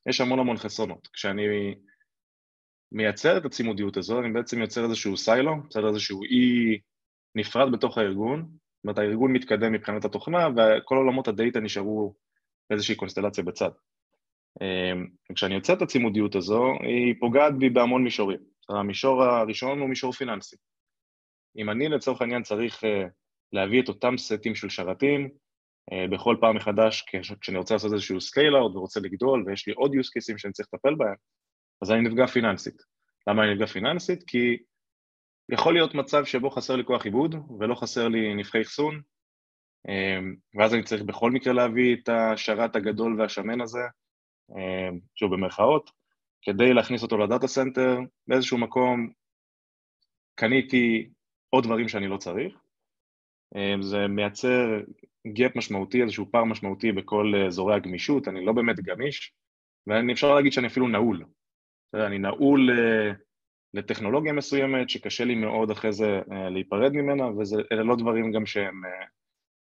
יש 0.06 0.20
המון 0.20 0.38
המון 0.38 0.56
חסרונות. 0.56 1.08
כשאני 1.12 1.42
מייצר 2.92 3.38
את 3.38 3.44
הצימודיות 3.44 3.96
הזו, 3.96 4.20
אני 4.20 4.32
בעצם 4.32 4.60
יוצר 4.60 4.84
איזשהו 4.84 5.16
סיילו, 5.16 5.52
בסדר, 5.68 5.88
איזשהו 5.88 6.22
אי 6.22 6.78
נפרד 7.34 7.72
בתוך 7.72 7.98
הארגון, 7.98 8.48
זאת 8.78 8.84
אומרת 8.84 8.98
הארגון 8.98 9.32
מתקדם 9.32 9.72
מבחינת 9.72 10.04
התוכנה 10.04 10.48
וכל 10.48 10.96
עולמות 10.96 11.28
הדאטה 11.28 11.60
נשארו 11.60 12.14
באיזושהי 12.70 12.94
קונסטלציה 12.94 13.44
בצד. 13.44 13.70
אה, 14.62 14.92
כשאני 15.34 15.54
יוצר 15.54 15.72
את 15.72 15.82
הצימודיות 15.82 16.34
הזו, 16.34 16.64
היא 16.80 17.14
פוגעת 17.20 17.58
בי 17.58 17.70
בהמון 17.70 18.04
מישורים. 18.04 18.38
המישור 18.68 19.22
הראשון 19.22 19.80
הוא 19.80 19.88
מישור 19.88 20.12
פיננסי. 20.12 20.56
אם 21.56 21.70
אני 21.70 21.88
לצורך 21.88 22.20
העניין 22.20 22.42
צריך 22.42 22.84
אה, 22.84 22.86
להביא 23.52 23.82
את 23.82 23.88
אותם 23.88 24.18
סטים 24.18 24.54
של 24.54 24.68
שרתים 24.68 25.28
אה, 25.28 26.10
בכל 26.10 26.36
פעם 26.40 26.56
מחדש 26.56 27.04
כשאני 27.40 27.58
רוצה 27.58 27.74
לעשות 27.74 27.92
איזשהו 27.92 28.20
scale-out 28.20 28.76
ורוצה 28.76 29.00
לגדול 29.00 29.44
ויש 29.46 29.66
לי 29.66 29.72
עוד 29.72 29.92
use 29.92 29.94
cases 30.18 30.38
שאני 30.38 30.52
צריך 30.52 30.68
לטפל 30.72 30.94
בהם, 30.94 31.14
אז 31.82 31.90
אני 31.90 32.00
נפגע 32.00 32.26
פיננסית. 32.26 32.82
למה 33.28 33.44
אני 33.44 33.52
נפגע 33.52 33.66
פיננסית? 33.66 34.24
כי 34.26 34.56
יכול 35.48 35.74
להיות 35.74 35.94
מצב 35.94 36.24
שבו 36.24 36.50
חסר 36.50 36.76
לי 36.76 36.84
כוח 36.84 37.04
עיבוד 37.04 37.34
ולא 37.58 37.74
חסר 37.74 38.08
לי 38.08 38.34
נפחי 38.34 38.62
אחסון, 38.62 39.00
אמ, 39.88 40.58
ואז 40.58 40.74
אני 40.74 40.82
צריך 40.82 41.02
בכל 41.02 41.30
מקרה 41.30 41.52
להביא 41.52 41.96
את 41.96 42.08
השרת 42.08 42.76
הגדול 42.76 43.20
והשמן 43.20 43.60
הזה, 43.60 43.82
אמ, 44.50 44.94
שוב 45.14 45.34
במרכאות, 45.34 45.90
כדי 46.42 46.74
להכניס 46.74 47.02
אותו 47.02 47.18
ל 47.18 47.24
data 47.24 47.46
center, 47.46 47.98
באיזשהו 48.26 48.58
מקום 48.58 49.10
קניתי 50.34 51.08
עוד 51.50 51.64
דברים 51.64 51.88
שאני 51.88 52.08
לא 52.08 52.16
צריך. 52.16 52.54
אה, 53.56 53.74
זה 53.80 54.06
מייצר 54.08 54.80
gap 55.32 55.56
משמעותי, 55.56 56.02
איזשהו 56.02 56.30
פער 56.30 56.44
משמעותי 56.44 56.92
בכל 56.92 57.32
אזורי 57.46 57.74
הגמישות, 57.74 58.28
אני 58.28 58.44
לא 58.44 58.52
באמת 58.52 58.80
גמיש, 58.80 59.32
ואפשר 59.86 60.34
להגיד 60.34 60.52
שאני 60.52 60.66
אפילו 60.66 60.88
נעול. 60.88 61.24
אני 61.94 62.18
נעול 62.18 62.70
אה, 62.70 63.12
לטכנולוגיה 63.74 64.32
מסוימת 64.32 64.90
שקשה 64.90 65.24
לי 65.24 65.34
מאוד 65.34 65.70
אחרי 65.70 65.92
זה 65.92 66.20
אה, 66.32 66.50
להיפרד 66.50 66.92
ממנה, 66.92 67.24
ואלה 67.26 67.82
לא 67.82 67.96
דברים 67.96 68.32
גם 68.32 68.46
שהם, 68.46 68.82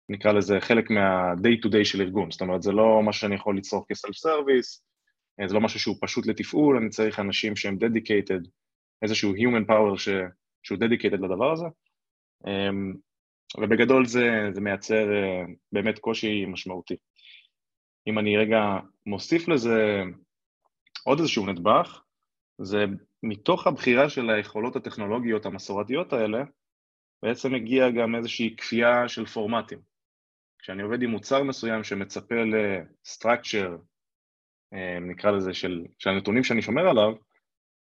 נקרא 0.08 0.32
לזה, 0.32 0.60
חלק 0.60 0.90
מה-day 0.90 1.64
to 1.64 1.68
day 1.68 1.84
של 1.84 2.00
ארגון, 2.00 2.30
זאת 2.30 2.40
אומרת, 2.40 2.62
זה 2.62 2.72
לא 2.72 3.02
משהו 3.02 3.20
שאני 3.20 3.34
יכול 3.34 3.56
לצרוך 3.56 3.86
כסלף 3.88 4.14
סרוויס, 4.14 4.84
זה 5.46 5.54
לא 5.54 5.60
משהו 5.60 5.80
שהוא 5.80 5.96
פשוט 6.00 6.26
לתפעול, 6.26 6.76
אני 6.76 6.88
צריך 6.88 7.20
אנשים 7.20 7.56
שהם 7.56 7.76
dedicated, 7.76 8.48
איזשהו 9.02 9.34
human 9.34 9.70
power 9.70 9.98
ש... 9.98 10.08
שהוא 10.62 10.78
dedicated 10.78 11.22
לדבר 11.22 11.52
הזה, 11.52 11.66
אמ, 12.46 12.94
ובגדול 13.60 14.06
זה, 14.06 14.50
זה 14.52 14.60
מייצר 14.60 15.12
אה, 15.12 15.42
באמת 15.72 15.98
קושי 15.98 16.46
משמעותי. 16.46 16.96
אם 18.06 18.18
אני 18.18 18.36
רגע 18.36 18.78
מוסיף 19.06 19.48
לזה 19.48 20.02
עוד 21.04 21.18
איזשהו 21.18 21.46
נדבך, 21.46 22.02
זה 22.58 22.84
מתוך 23.22 23.66
הבחירה 23.66 24.08
של 24.08 24.30
היכולות 24.30 24.76
הטכנולוגיות 24.76 25.46
המסורתיות 25.46 26.12
האלה, 26.12 26.42
בעצם 27.22 27.52
מגיע 27.52 27.90
גם 27.90 28.14
איזושהי 28.14 28.56
כפייה 28.56 29.08
של 29.08 29.26
פורמטים. 29.26 29.78
כשאני 30.58 30.82
עובד 30.82 31.02
עם 31.02 31.10
מוצר 31.10 31.42
מסוים 31.42 31.84
שמצפה 31.84 32.34
לסטרקצ'ר, 32.34 33.76
אה, 34.74 35.00
נקרא 35.00 35.30
לזה, 35.30 35.54
של, 35.54 35.84
של 35.98 36.10
הנתונים 36.10 36.44
שאני 36.44 36.62
שומר 36.62 36.88
עליו, 36.88 37.12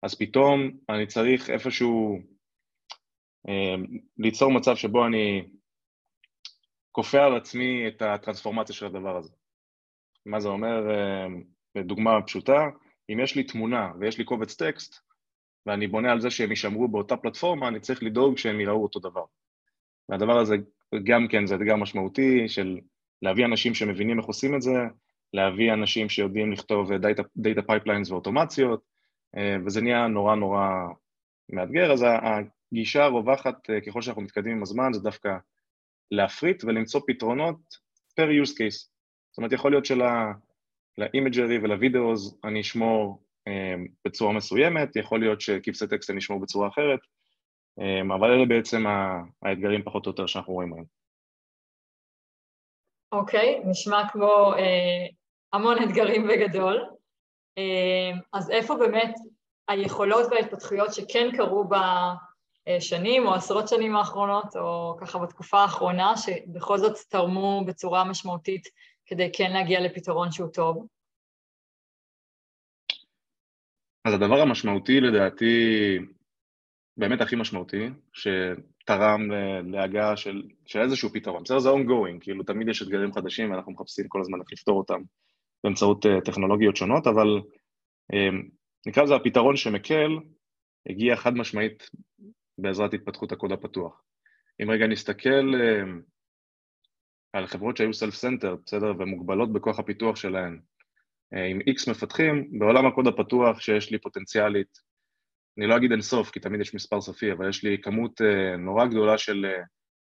אז 0.03 0.15
פתאום 0.15 0.71
אני 0.89 1.07
צריך 1.07 1.49
איפשהו 1.49 2.19
אמ, 3.47 3.85
ליצור 4.17 4.51
מצב 4.51 4.75
שבו 4.75 5.05
אני 5.05 5.49
כופה 6.91 7.25
על 7.25 7.35
עצמי 7.35 7.87
את 7.87 8.01
הטרנספורמציה 8.01 8.75
של 8.75 8.85
הדבר 8.85 9.17
הזה. 9.17 9.33
מה 10.25 10.39
זה 10.39 10.47
אומר? 10.47 10.83
בדוגמה 11.75 12.17
אמ, 12.17 12.25
פשוטה, 12.25 12.69
אם 13.09 13.19
יש 13.23 13.35
לי 13.35 13.43
תמונה 13.43 13.91
ויש 13.99 14.17
לי 14.17 14.23
קובץ 14.23 14.55
טקסט 14.55 15.06
ואני 15.67 15.87
בונה 15.87 16.11
על 16.11 16.21
זה 16.21 16.29
שהם 16.29 16.49
יישמרו 16.49 16.87
באותה 16.87 17.17
פלטפורמה, 17.17 17.67
אני 17.67 17.79
צריך 17.79 18.03
לדאוג 18.03 18.37
שהם 18.37 18.61
יראו 18.61 18.83
אותו 18.83 18.99
דבר. 18.99 19.23
והדבר 20.09 20.39
הזה 20.39 20.55
גם 21.03 21.27
כן 21.27 21.45
זה 21.45 21.55
אתגר 21.55 21.75
משמעותי 21.75 22.49
של 22.49 22.79
להביא 23.21 23.45
אנשים 23.45 23.73
שמבינים 23.73 24.19
איך 24.19 24.25
עושים 24.25 24.55
את 24.55 24.61
זה, 24.61 24.77
להביא 25.33 25.73
אנשים 25.73 26.09
שיודעים 26.09 26.51
לכתוב 26.51 26.93
data, 26.93 27.23
data 27.37 27.61
pipelines 27.61 28.11
ואוטומציות, 28.11 28.81
אה, 29.37 29.55
וזה 29.65 29.81
נהיה 29.81 30.07
נורא 30.07 30.35
נורא 30.35 30.69
מאתגר, 31.49 31.91
אז 31.91 32.05
הגישה 32.71 33.03
הרווחת 33.03 33.69
אה, 33.69 33.81
ככל 33.81 34.01
שאנחנו 34.01 34.21
מתקדמים 34.21 34.57
עם 34.57 34.63
הזמן 34.63 34.93
זה 34.93 34.99
דווקא 34.99 35.37
להפריט 36.11 36.63
ולמצוא 36.63 37.01
פתרונות 37.07 37.57
per 38.19 38.43
use 38.43 38.51
case. 38.51 38.87
זאת 39.31 39.37
אומרת, 39.37 39.51
יכול 39.51 39.71
להיות 39.71 39.85
של 39.85 40.37
imagery 40.37 41.57
ול 41.57 41.78
videos 41.78 42.39
אני 42.43 42.61
אשמור 42.61 43.26
בצורה 44.05 44.33
מסוימת, 44.33 44.95
יכול 44.95 45.19
להיות 45.19 45.41
שקבצי 45.41 45.87
טקסט 45.87 46.09
אני 46.09 46.19
אשמור 46.19 46.39
בצורה 46.39 46.67
אחרת, 46.67 46.99
אמ, 47.79 48.15
אבל 48.15 48.31
אלה 48.31 48.45
בעצם 48.45 48.83
האתגרים 49.43 49.83
פחות 49.83 50.05
או 50.05 50.11
יותר 50.11 50.25
שאנחנו 50.25 50.53
רואים 50.53 50.73
היום. 50.73 50.85
אוקיי, 53.11 53.61
okay, 53.63 53.67
נשמע 53.67 54.09
כמו 54.11 54.53
אה, 54.53 55.13
המון 55.53 55.83
אתגרים 55.83 56.27
בגדול. 56.27 56.85
Uh, 57.59 58.19
אז 58.33 58.49
איפה 58.49 58.75
באמת 58.75 59.13
היכולות 59.67 60.31
וההתפתחויות 60.31 60.93
שכן 60.93 61.29
קרו 61.37 61.69
בשנים 62.67 63.27
או 63.27 63.33
עשרות 63.33 63.67
שנים 63.67 63.95
האחרונות, 63.95 64.55
או 64.55 64.97
ככה 65.01 65.19
בתקופה 65.19 65.59
האחרונה, 65.59 66.17
שבכל 66.17 66.77
זאת 66.77 66.97
תרמו 67.09 67.63
בצורה 67.67 68.03
משמעותית 68.03 68.67
כדי 69.05 69.29
כן 69.33 69.51
להגיע 69.51 69.79
לפתרון 69.79 70.31
שהוא 70.31 70.49
טוב? 70.53 70.87
אז 74.07 74.13
הדבר 74.13 74.41
המשמעותי 74.41 74.99
לדעתי, 75.01 75.55
באמת 76.97 77.21
הכי 77.21 77.35
משמעותי, 77.35 77.89
ש... 78.13 78.27
תרם 78.87 79.31
להגעה 79.65 80.17
של, 80.17 80.43
של 80.65 80.79
איזשהו 80.81 81.09
פתרון. 81.09 81.43
בסדר, 81.43 81.59
זה 81.59 81.69
ongoing, 81.69 82.19
כאילו 82.21 82.43
תמיד 82.43 82.67
יש 82.67 82.81
אתגרים 82.81 83.13
חדשים 83.13 83.51
ואנחנו 83.51 83.71
מחפשים 83.71 84.05
כל 84.07 84.21
הזמן 84.21 84.39
איך 84.39 84.47
לפתור 84.51 84.77
אותם 84.77 85.01
באמצעות 85.63 86.05
טכנולוגיות 86.25 86.75
שונות, 86.77 87.07
אבל 87.07 87.41
נקרא 88.87 89.03
לזה 89.03 89.15
הפתרון 89.15 89.55
שמקל, 89.55 90.09
הגיע 90.89 91.15
חד 91.15 91.33
משמעית 91.33 91.89
בעזרת 92.57 92.93
התפתחות 92.93 93.31
הקוד 93.31 93.51
הפתוח. 93.51 94.01
אם 94.63 94.71
רגע 94.71 94.87
נסתכל 94.87 95.53
על 97.33 97.47
חברות 97.47 97.77
שהיו 97.77 97.93
self-centered, 97.93 98.55
בסדר, 98.65 98.91
ומוגבלות 98.99 99.53
בכוח 99.53 99.79
הפיתוח 99.79 100.15
שלהן, 100.15 100.59
עם 101.31 101.59
איקס 101.67 101.87
מפתחים, 101.87 102.59
בעולם 102.59 102.85
הקוד 102.85 103.07
הפתוח 103.07 103.59
שיש 103.59 103.91
לי 103.91 103.99
פוטנציאלית, 103.99 104.87
אני 105.57 105.67
לא 105.67 105.77
אגיד 105.77 105.91
אינסוף, 105.91 106.31
כי 106.31 106.39
תמיד 106.39 106.61
יש 106.61 106.75
מספר 106.75 107.01
סופי, 107.01 107.31
אבל 107.31 107.49
יש 107.49 107.63
לי 107.63 107.77
כמות 107.81 108.21
נורא 108.57 108.85
גדולה 108.85 109.17
של 109.17 109.45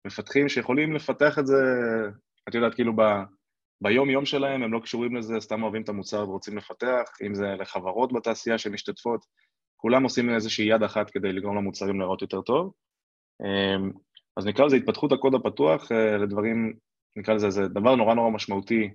מפתחים 0.07 0.49
שיכולים 0.49 0.93
לפתח 0.93 1.39
את 1.39 1.47
זה, 1.47 1.57
את 2.49 2.55
יודעת, 2.55 2.75
כאילו 2.75 2.93
ב... 2.97 3.03
ביום-יום 3.83 4.25
שלהם 4.25 4.63
הם 4.63 4.73
לא 4.73 4.81
קשורים 4.81 5.17
לזה, 5.17 5.41
סתם 5.41 5.63
אוהבים 5.63 5.83
את 5.83 5.89
המוצר 5.89 6.29
ורוצים 6.29 6.57
לפתח, 6.57 7.05
אם 7.27 7.35
זה 7.35 7.47
לחברות 7.59 8.13
בתעשייה 8.13 8.59
שמשתתפות, 8.59 9.27
כולם 9.77 10.03
עושים 10.03 10.35
איזושהי 10.35 10.67
יד 10.67 10.83
אחת 10.83 11.11
כדי 11.11 11.33
לגרום 11.33 11.57
למוצרים 11.57 11.99
להיראות 11.99 12.23
יותר 12.23 12.41
טוב. 12.41 12.73
אז 14.37 14.47
נקרא 14.47 14.67
לזה 14.67 14.77
התפתחות 14.77 15.13
הקוד 15.13 15.35
הפתוח 15.35 15.93
לדברים, 15.93 16.73
נקרא 17.17 17.35
לזה, 17.35 17.51
זה 17.51 17.69
דבר 17.69 17.97
נורא 17.97 18.15
נורא 18.15 18.31
משמעותי 18.31 18.91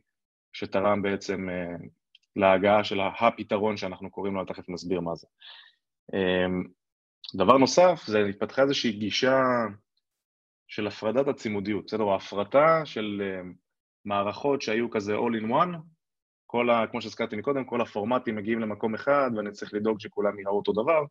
שתרם 0.54 1.02
בעצם 1.02 1.48
להגעה 2.38 2.84
של 2.84 3.00
הפתרון 3.00 3.78
שאנחנו 3.78 4.12
קוראים 4.12 4.36
לו, 4.36 4.46
תכף 4.46 4.70
נסביר 4.70 5.02
מה 5.02 5.16
זה. 5.16 5.28
דבר 7.36 7.58
נוסף, 7.58 8.04
זה 8.06 8.26
התפתחה 8.26 8.62
איזושהי 8.62 8.92
גישה 8.92 9.42
של 10.68 10.88
הפרדת 10.88 11.28
הצימודיות, 11.28 11.86
בסדר? 11.86 12.04
או 12.04 12.16
הפרטה 12.16 12.82
של 12.86 13.22
מערכות 14.06 14.62
שהיו 14.62 14.90
כזה 14.90 15.16
all 15.16 15.42
in 15.42 15.46
one, 15.46 15.78
כל 16.46 16.70
ה... 16.70 16.88
כמו 16.92 17.02
שהזכרתי 17.02 17.36
מקודם, 17.36 17.66
כל 17.66 17.82
הפורמטים 17.82 18.36
מגיעים 18.36 18.60
למקום 18.60 18.96
אחד 18.96 19.32
ואני 19.36 19.52
צריך 19.52 19.74
לדאוג 19.74 20.00
שכולם 20.00 20.40
יראו 20.40 20.58
אותו 20.58 20.74
דבר, 20.74 21.06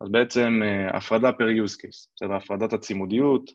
אז 0.00 0.08
בעצם 0.10 0.60
הפרדה 0.94 1.30
per 1.30 1.66
use 1.66 1.76
case, 1.76 2.08
בסדר? 2.14 2.34
הפרדת 2.34 2.72
הצימודיות, 2.72 3.50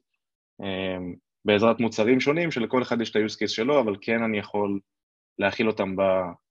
בעזרת 1.46 1.80
מוצרים 1.80 2.20
שונים 2.20 2.52
שלכל 2.52 2.82
אחד 2.82 3.02
יש 3.02 3.12
את 3.12 3.16
ה-use 3.16 3.44
case 3.44 3.48
שלו, 3.48 3.82
אבל 3.82 3.96
כן 4.02 4.24
אני 4.24 4.38
יכול 4.38 4.80
להכיל 5.40 5.68
אותם 5.68 5.96
ב... 5.96 6.02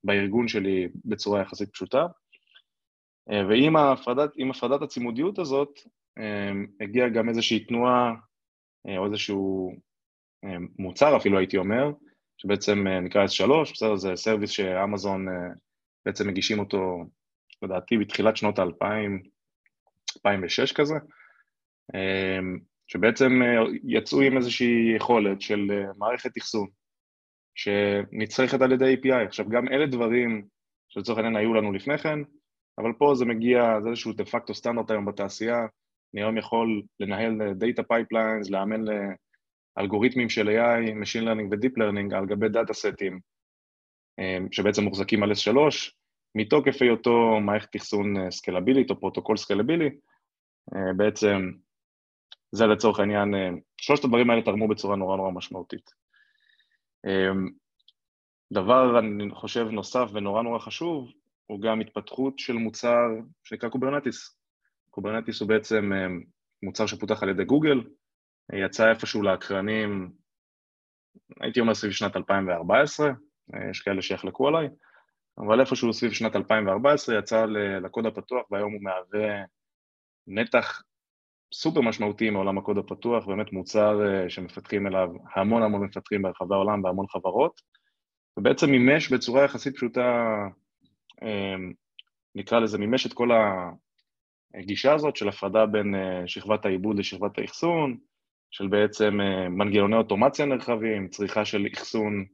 בארגון 0.04 0.48
שלי 0.48 0.88
בצורה 1.04 1.40
יחסית 1.40 1.70
פשוטה. 1.72 2.06
ועם 3.28 3.76
הפרדת, 3.76 4.30
הפרדת 4.50 4.82
הצימודיות 4.82 5.38
הזאת 5.38 5.78
הגיעה 6.80 7.08
גם 7.08 7.28
איזושהי 7.28 7.64
תנועה 7.64 8.14
או 8.98 9.06
איזשהו 9.06 9.74
מוצר 10.78 11.16
אפילו 11.16 11.38
הייתי 11.38 11.56
אומר, 11.56 11.90
שבעצם 12.36 12.86
נקרא 13.02 13.26
S3, 13.26 13.72
בסדר, 13.72 13.96
זה 13.96 14.12
סרוויס 14.16 14.50
שאמזון 14.50 15.26
בעצם 16.06 16.28
מגישים 16.28 16.58
אותו, 16.58 17.04
לדעתי 17.62 17.98
בתחילת 17.98 18.36
שנות 18.36 18.58
ה-2000, 18.58 19.28
2006 20.16 20.72
כזה, 20.72 20.94
שבעצם 22.86 23.40
יצאו 23.84 24.20
עם 24.20 24.36
איזושהי 24.36 24.92
יכולת 24.96 25.40
של 25.40 25.70
מערכת 25.98 26.30
אחסון 26.38 26.68
שנצרכת 27.54 28.60
על 28.60 28.72
ידי 28.72 28.94
API. 28.94 29.26
עכשיו 29.26 29.48
גם 29.48 29.68
אלה 29.68 29.86
דברים 29.86 30.46
שלצורך 30.88 31.18
העניין 31.18 31.36
היו 31.36 31.54
לנו 31.54 31.72
לפני 31.72 31.98
כן, 31.98 32.18
אבל 32.78 32.92
פה 32.98 33.14
זה 33.14 33.24
מגיע, 33.24 33.80
זה 33.82 33.88
איזשהו 33.88 34.12
דה 34.12 34.24
פקטו 34.24 34.54
סטנדרט 34.54 34.90
היום 34.90 35.04
בתעשייה, 35.04 35.58
אני 36.14 36.22
היום 36.22 36.38
יכול 36.38 36.82
לנהל 37.00 37.52
data 37.54 37.82
pipelines, 37.82 38.50
לאמן 38.50 38.84
אלגוריתמים 39.78 40.28
של 40.28 40.48
AI, 40.48 40.90
Machine 41.02 41.24
Learning 41.24 41.48
ו-Deep 41.50 41.78
Learning 41.78 42.16
על 42.16 42.26
גבי 42.26 42.48
data 42.48 42.74
סטים 42.74 43.20
שבעצם 44.50 44.84
מוחזקים 44.84 45.22
על 45.22 45.32
S3 45.32 45.56
מתוקף 46.34 46.82
היותו 46.82 47.40
מערכת 47.40 47.76
אחסון 47.76 48.30
סקלבילית 48.30 48.90
או 48.90 49.00
פרוטוקול 49.00 49.36
סקלבילי 49.36 49.90
בעצם 50.96 51.50
זה 52.52 52.66
לצורך 52.66 53.00
העניין, 53.00 53.34
שלושת 53.76 54.04
הדברים 54.04 54.30
האלה 54.30 54.42
תרמו 54.42 54.68
בצורה 54.68 54.96
נורא 54.96 55.16
נורא 55.16 55.30
משמעותית. 55.30 56.03
דבר 58.52 58.98
אני 58.98 59.30
חושב 59.34 59.66
נוסף 59.70 60.08
ונורא 60.12 60.42
נורא 60.42 60.58
חשוב 60.58 61.12
הוא 61.46 61.60
גם 61.60 61.80
התפתחות 61.80 62.38
של 62.38 62.52
מוצר 62.52 63.06
שנקרא 63.44 63.68
Kubernetes. 63.68 64.38
Kubernetes 64.90 65.40
הוא 65.40 65.48
בעצם 65.48 65.90
מוצר 66.62 66.86
שפותח 66.86 67.22
על 67.22 67.28
ידי 67.28 67.44
גוגל, 67.44 67.80
יצא 68.52 68.90
איפשהו 68.90 69.22
לאקרנים, 69.22 70.12
הייתי 71.40 71.60
אומר 71.60 71.74
סביב 71.74 71.92
שנת 71.92 72.16
2014, 72.16 73.10
יש 73.70 73.80
כאלה 73.80 74.02
שיחלקו 74.02 74.48
עליי, 74.48 74.68
אבל 75.38 75.60
איפשהו 75.60 75.92
סביב 75.92 76.12
שנת 76.12 76.36
2014 76.36 77.18
יצא 77.18 77.44
לקוד 77.84 78.06
הפתוח 78.06 78.50
והיום 78.50 78.72
הוא 78.72 78.82
מהווה 78.82 79.44
נתח 80.26 80.82
סופר 81.56 81.80
משמעותי 81.80 82.30
מעולם 82.30 82.58
הקוד 82.58 82.78
הפתוח, 82.78 83.26
באמת 83.26 83.52
מוצר 83.52 84.00
שמפתחים 84.28 84.86
אליו 84.86 85.08
המון 85.36 85.62
המון 85.62 85.84
מפתחים 85.84 86.22
ברחבי 86.22 86.54
העולם 86.54 86.82
בהמון 86.82 87.06
חברות, 87.08 87.60
ובעצם 88.38 88.70
מימש 88.70 89.12
בצורה 89.12 89.44
יחסית 89.44 89.76
פשוטה, 89.76 90.24
נקרא 92.34 92.58
לזה 92.60 92.78
מימש 92.78 93.06
את 93.06 93.12
כל 93.12 93.28
הגישה 94.54 94.94
הזאת 94.94 95.16
של 95.16 95.28
הפרדה 95.28 95.66
בין 95.66 95.94
שכבת 96.26 96.66
העיבוד 96.66 96.98
לשכבת 96.98 97.38
האחסון, 97.38 97.98
של 98.50 98.66
בעצם 98.66 99.18
מנגנוני 99.50 99.96
אוטומציה 99.96 100.46
נרחבים, 100.46 101.08
צריכה 101.08 101.44
של 101.44 101.66
אחסון 101.74 102.24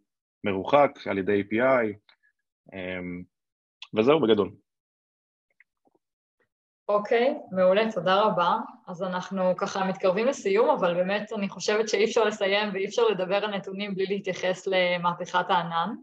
מרוחק 0.44 0.90
על 1.06 1.18
ידי 1.18 1.42
API, 1.42 1.86
וזהו 3.96 4.20
בגדול. 4.20 4.50
אוקיי, 6.94 7.34
okay, 7.36 7.54
מעולה, 7.54 7.92
תודה 7.92 8.20
רבה. 8.20 8.56
אז 8.86 9.02
אנחנו 9.02 9.56
ככה 9.56 9.84
מתקרבים 9.84 10.26
לסיום, 10.26 10.70
אבל 10.70 10.94
באמת 10.94 11.32
אני 11.32 11.48
חושבת 11.48 11.88
שאי 11.88 12.04
אפשר 12.04 12.24
לסיים 12.24 12.68
ואי 12.72 12.86
אפשר 12.86 13.02
לדבר 13.08 13.44
על 13.44 13.56
נתונים 13.56 13.94
בלי 13.94 14.06
להתייחס 14.06 14.66
למהפכת 14.66 15.44
הענן. 15.48 15.94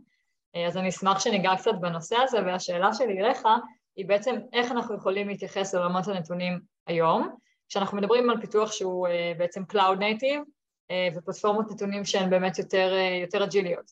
אז 0.68 0.78
אני 0.78 0.90
אשמח 0.90 1.20
שניגע 1.20 1.56
קצת 1.58 1.72
בנושא 1.82 2.16
הזה, 2.16 2.38
והשאלה 2.46 2.94
שלי 2.94 3.22
אליך 3.22 3.48
היא 3.96 4.06
בעצם 4.06 4.36
איך 4.54 4.72
אנחנו 4.72 4.96
יכולים 4.96 5.28
להתייחס 5.28 5.74
לעולמות 5.74 6.08
הנתונים 6.08 6.60
היום, 6.88 7.36
כשאנחנו 7.70 7.98
מדברים 7.98 8.30
על 8.30 8.42
פיתוח 8.42 8.72
שהוא 8.72 9.08
בעצם 9.38 9.64
Cloud 9.72 9.98
Native 10.00 10.50
ופלטפורמות 11.16 11.72
נתונים 11.72 12.06
שהן 12.06 12.30
באמת 12.30 12.60
יותר, 12.60 12.94
יותר 13.22 13.44
אג'יליות. 13.44 13.92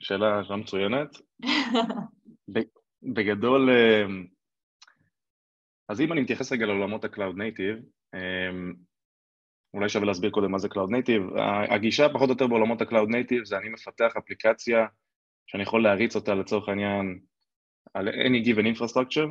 שאלה, 0.00 0.44
שאלה 0.44 0.56
מצוינת. 0.56 1.16
בגדול, 3.14 3.70
אז 5.88 6.00
אם 6.00 6.12
אני 6.12 6.20
מתייחס 6.20 6.52
רגע 6.52 6.66
לעולמות 6.66 7.04
ה-Cloud 7.04 7.34
Native, 7.36 7.84
אולי 9.74 9.88
שווה 9.88 10.06
להסביר 10.06 10.30
קודם 10.30 10.52
מה 10.52 10.58
זה 10.58 10.68
Cloud 10.68 10.90
Native. 10.90 11.40
הגישה 11.74 12.08
פחות 12.08 12.28
או 12.28 12.32
יותר 12.32 12.46
בעולמות 12.46 12.82
ה-Cloud 12.82 13.08
Native 13.08 13.44
זה 13.44 13.58
אני 13.58 13.68
מפתח 13.68 14.12
אפליקציה 14.18 14.86
שאני 15.46 15.62
יכול 15.62 15.82
להריץ 15.82 16.16
אותה 16.16 16.34
לצורך 16.34 16.68
העניין 16.68 17.20
על 17.94 18.08
any 18.08 18.46
given 18.46 18.78
infrastructure, 18.78 19.28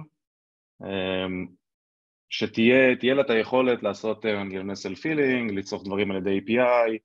שתהיה 2.29 3.13
לה 3.13 3.21
את 3.21 3.29
היכולת 3.29 3.83
לעשות 3.83 4.25
מנגנוני 4.25 4.73
self-filling, 4.73 5.53
לצרוך 5.53 5.83
דברים 5.85 6.11
על 6.11 6.17
ידי 6.17 6.39
API, 6.39 6.97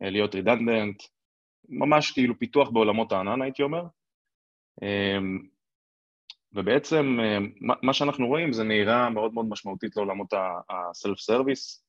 להיות 0.00 0.34
redundant, 0.34 1.08
ממש 1.68 2.10
כאילו 2.12 2.38
פיתוח 2.38 2.70
בעולמות 2.70 3.12
הענן 3.12 3.42
הייתי 3.42 3.62
אומר, 3.62 3.84
ובעצם 6.52 7.18
מה 7.82 7.92
שאנחנו 7.92 8.26
רואים 8.26 8.52
זה 8.52 8.64
נהירה 8.64 9.10
מאוד 9.10 9.34
מאוד 9.34 9.46
משמעותית 9.48 9.96
לעולמות 9.96 10.32
ה-self-service, 10.32 11.82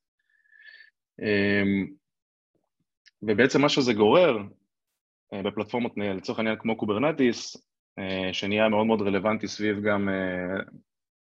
ובעצם 3.22 3.62
מה 3.62 3.70
שזה 3.70 3.94
גורר 3.94 4.38
בפלטפורמות 5.34 5.92
לצורך 5.98 6.40
העניין 6.40 6.58
כמו 6.60 6.78
Kubernetes, 6.78 7.58
שנהיה 8.32 8.70
מאוד 8.70 8.86
מאוד 8.86 9.02
רלוונטי 9.02 9.48
סביב 9.48 9.82
גם 9.82 10.10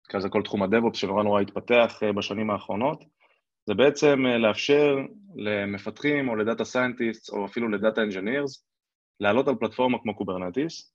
כזה 0.10 0.30
כל 0.30 0.42
תחום 0.44 0.64
ה 0.64 0.69
DevOps 0.69 1.00
שנורא 1.00 1.24
נורא 1.24 1.42
התפתח 1.42 2.00
בשנים 2.16 2.50
האחרונות, 2.50 3.04
זה 3.68 3.74
בעצם 3.74 4.26
לאפשר 4.26 4.98
למפתחים 5.36 6.30
או 6.30 6.36
ל 6.36 6.42
data 6.42 6.66
scientist 6.66 7.30
או 7.30 7.46
אפילו 7.46 7.70
ל 7.70 7.76
data 7.76 8.02
engineers 8.02 8.68
לעלות 9.20 9.48
על 9.48 9.56
פלטפורמה 9.56 9.98
כמו 10.02 10.16
קוברנטיס 10.16 10.94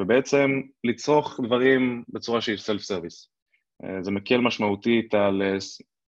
ובעצם 0.00 0.50
לצרוך 0.84 1.40
דברים 1.44 2.04
בצורה 2.08 2.40
שהיא 2.40 2.56
self-service. 2.56 3.30
זה 4.00 4.10
מקל 4.10 4.36
משמעותית 4.36 5.14
על, 5.14 5.42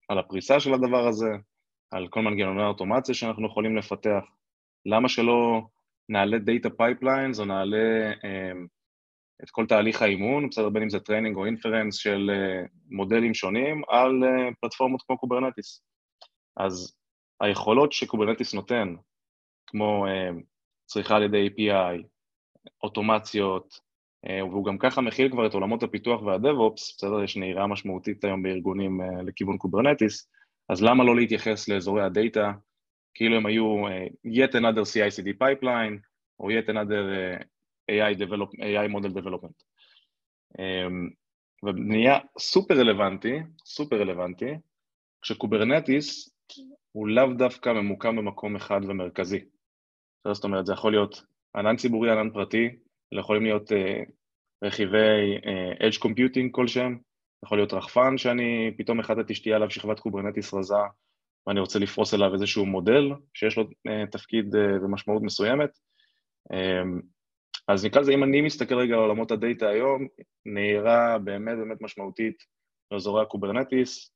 על 0.09 0.19
הפריסה 0.19 0.61
של 0.61 0.75
הדבר 0.75 1.09
הזה, 1.09 1.31
על 1.91 2.09
כל 2.09 2.23
מנגנוני 2.23 2.62
האוטומציה 2.62 3.15
שאנחנו 3.15 3.47
יכולים 3.47 3.77
לפתח. 3.77 4.25
למה 4.87 5.09
שלא 5.09 5.62
נעלה 6.09 6.39
data 6.39 6.71
pipelines 6.71 7.41
או 7.41 7.45
נעלה 7.45 8.12
את 9.42 9.51
כל 9.51 9.66
תהליך 9.66 10.03
האימון, 10.03 10.49
בסדר, 10.49 10.68
בין 10.68 10.83
אם 10.83 10.90
זה 10.90 11.01
training 11.01 11.37
או 11.37 11.46
inference 11.47 11.95
של 11.94 12.31
מודלים 12.90 13.35
שונים 13.35 13.83
על 13.88 14.22
פלטפורמות 14.61 15.03
כמו 15.03 15.18
קוברנטיס. 15.18 15.83
אז 16.57 16.96
היכולות 17.40 17.92
שקוברנטיס 17.92 18.55
נותן, 18.55 18.94
כמו 19.66 20.07
צריכה 20.87 21.16
על 21.16 21.22
ידי 21.22 21.49
API, 21.49 22.03
אוטומציות, 22.83 23.81
והוא 24.27 24.64
גם 24.64 24.79
ככה 24.79 25.01
מכיל 25.01 25.31
כבר 25.31 25.46
את 25.46 25.55
עולמות 25.55 25.83
הפיתוח 25.83 26.22
וה 26.23 26.39
DevOps, 26.39 26.97
בסדר, 26.96 27.22
יש 27.22 27.37
נהירה 27.37 27.66
משמעותית 27.66 28.25
היום 28.25 28.42
בארגונים 28.42 29.01
לכיוון 29.27 29.59
קוברנטיס, 29.59 30.31
אז 30.68 30.83
למה 30.83 31.05
לא 31.05 31.16
להתייחס 31.16 31.68
לאזורי 31.68 32.03
הדאטה 32.03 32.53
כאילו 33.14 33.37
הם 33.37 33.46
היו 33.46 33.88
yet 34.27 34.53
another 34.53 34.85
CI/CD 34.94 35.29
pipeline 35.42 35.99
או 36.40 36.51
yet 36.51 36.68
another 36.68 37.05
AI, 37.90 38.14
develop, 38.14 38.51
AI 38.61 38.88
model 38.94 39.12
development. 39.20 39.64
ונהיה 41.62 42.18
סופר 42.38 42.75
רלוונטי, 42.75 43.38
סופר 43.64 43.96
רלוונטי, 44.01 44.55
כשקוברנטיס 45.22 46.31
הוא 46.92 47.09
לאו 47.09 47.33
דווקא 47.33 47.68
ממוקם 47.68 48.16
במקום 48.16 48.57
אחד 48.57 48.81
ומרכזי. 48.88 49.40
זאת 50.33 50.44
אומרת, 50.44 50.66
זה 50.66 50.72
יכול 50.72 50.92
להיות 50.92 51.22
ענן 51.57 51.77
ציבורי, 51.77 52.11
ענן 52.11 52.31
פרטי, 52.31 52.68
יכולים 53.12 53.42
להיות 53.42 53.72
uh, 53.72 53.75
רכיבי 54.64 55.37
uh, 55.37 55.83
Edge 55.83 55.99
Computing 55.99 56.49
כלשהם, 56.53 56.99
יכול 57.44 57.59
להיות 57.59 57.72
רחפן 57.72 58.18
שאני 58.18 58.75
פתאום 58.79 59.01
החלטתי 59.01 59.35
שתהיה 59.35 59.57
עליו 59.57 59.70
שכבת 59.70 60.01
קוברנטיס 60.01 60.55
רזה 60.55 60.75
ואני 61.46 61.61
רוצה 61.61 61.79
לפרוס 61.79 62.14
אליו 62.14 62.35
איזשהו 62.35 62.66
מודל 62.66 63.11
שיש 63.35 63.57
לו 63.57 63.64
uh, 63.64 64.11
תפקיד 64.11 64.55
uh, 64.55 64.85
ומשמעות 64.85 65.22
מסוימת. 65.22 65.70
Um, 66.53 67.16
אז 67.69 67.85
נקרא 67.85 68.01
לזה, 68.01 68.13
אם 68.13 68.25
אני 68.25 68.41
מסתכל 68.41 68.75
רגע 68.75 68.95
על 68.95 69.01
עולמות 69.01 69.31
הדאטה 69.31 69.69
היום, 69.69 70.07
נהירה 70.47 71.19
באמת 71.19 71.57
באמת 71.59 71.81
משמעותית 71.81 72.37
לאזורי 72.91 73.23
הקוברנטיס. 73.23 74.11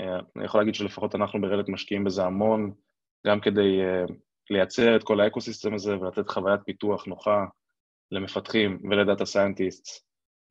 אה, 0.00 0.18
אני 0.36 0.44
יכול 0.44 0.60
להגיד 0.60 0.74
שלפחות 0.74 1.14
אנחנו 1.14 1.40
ב 1.40 1.44
Red 1.44 1.56
Hat 1.56 1.68
משקיעים 1.68 2.04
בזה 2.04 2.24
המון, 2.24 2.72
גם 3.26 3.40
כדי 3.40 3.80
אה, 3.80 4.04
לייצר 4.50 4.96
את 4.96 5.02
כל 5.02 5.20
האקוסיסטם 5.20 5.74
הזה 5.74 5.98
ולתת 6.00 6.28
חוויית 6.28 6.60
פיתוח 6.66 7.06
נוחה 7.06 7.44
למפתחים 8.10 8.78
ול 8.90 9.01
data 9.01 9.24
scientist, 9.26 10.04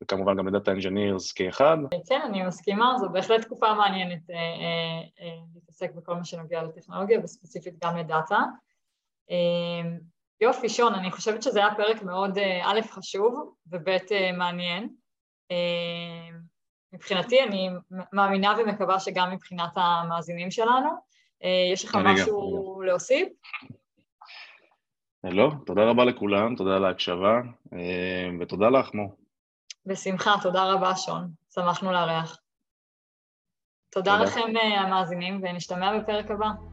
וכמובן 0.04 0.38
גם 0.38 0.48
ל 0.48 0.52
data 0.52 0.72
engineers 0.72 1.32
כאחד. 1.32 1.78
כן, 2.10 2.22
אני 2.26 2.46
מסכימה, 2.46 2.96
זו 3.00 3.10
בהחלט 3.10 3.42
תקופה 3.42 3.74
מעניינת 3.74 4.30
אה, 4.30 5.26
להתעסק 5.56 5.92
בכל 5.92 6.16
מה 6.16 6.26
שנוגע 6.26 6.64
לטכנולוגיה, 6.64 7.20
וספציפית 7.24 7.74
גם 7.84 7.98
לדאטה. 7.98 8.40
יופי, 10.42 10.70
שון, 10.70 10.94
אני 10.94 11.12
חושבת 11.12 11.44
שזה 11.44 11.60
היה 11.60 11.76
פרק 11.76 12.04
מאוד 12.04 12.38
אה, 12.38 12.72
א', 12.72 12.82
חשוב 12.90 13.56
וב', 13.68 13.90
אה, 13.90 14.32
מעניין. 14.38 14.90
אה, 15.52 16.38
מבחינתי, 16.94 17.44
אני 17.44 17.70
מאמינה 18.14 18.56
ומקווה 18.60 19.00
שגם 19.00 19.32
מבחינת 19.32 19.72
המאזינים 19.76 20.52
שלנו. 20.52 21.14
יש 21.74 21.86
לך 21.86 21.98
משהו 22.04 22.76
גם. 22.80 22.86
להוסיף? 22.86 23.28
לא, 25.24 25.52
תודה 25.66 25.82
רבה 25.84 26.06
לכולם, 26.06 26.56
תודה 26.56 26.76
על 26.76 26.86
ההקשבה, 26.86 27.42
ותודה 28.40 28.70
לך, 28.70 28.94
מו. 28.94 29.16
בשמחה, 29.86 30.32
תודה 30.42 30.74
רבה, 30.74 30.96
שון. 30.96 31.30
שמחנו 31.56 31.92
לארח. 31.92 32.40
תודה, 33.90 34.12
תודה 34.12 34.24
לכם, 34.24 34.58
המאזינים, 34.78 35.42
ונשתמע 35.44 36.00
בפרק 36.00 36.32
הבא. 36.32 36.73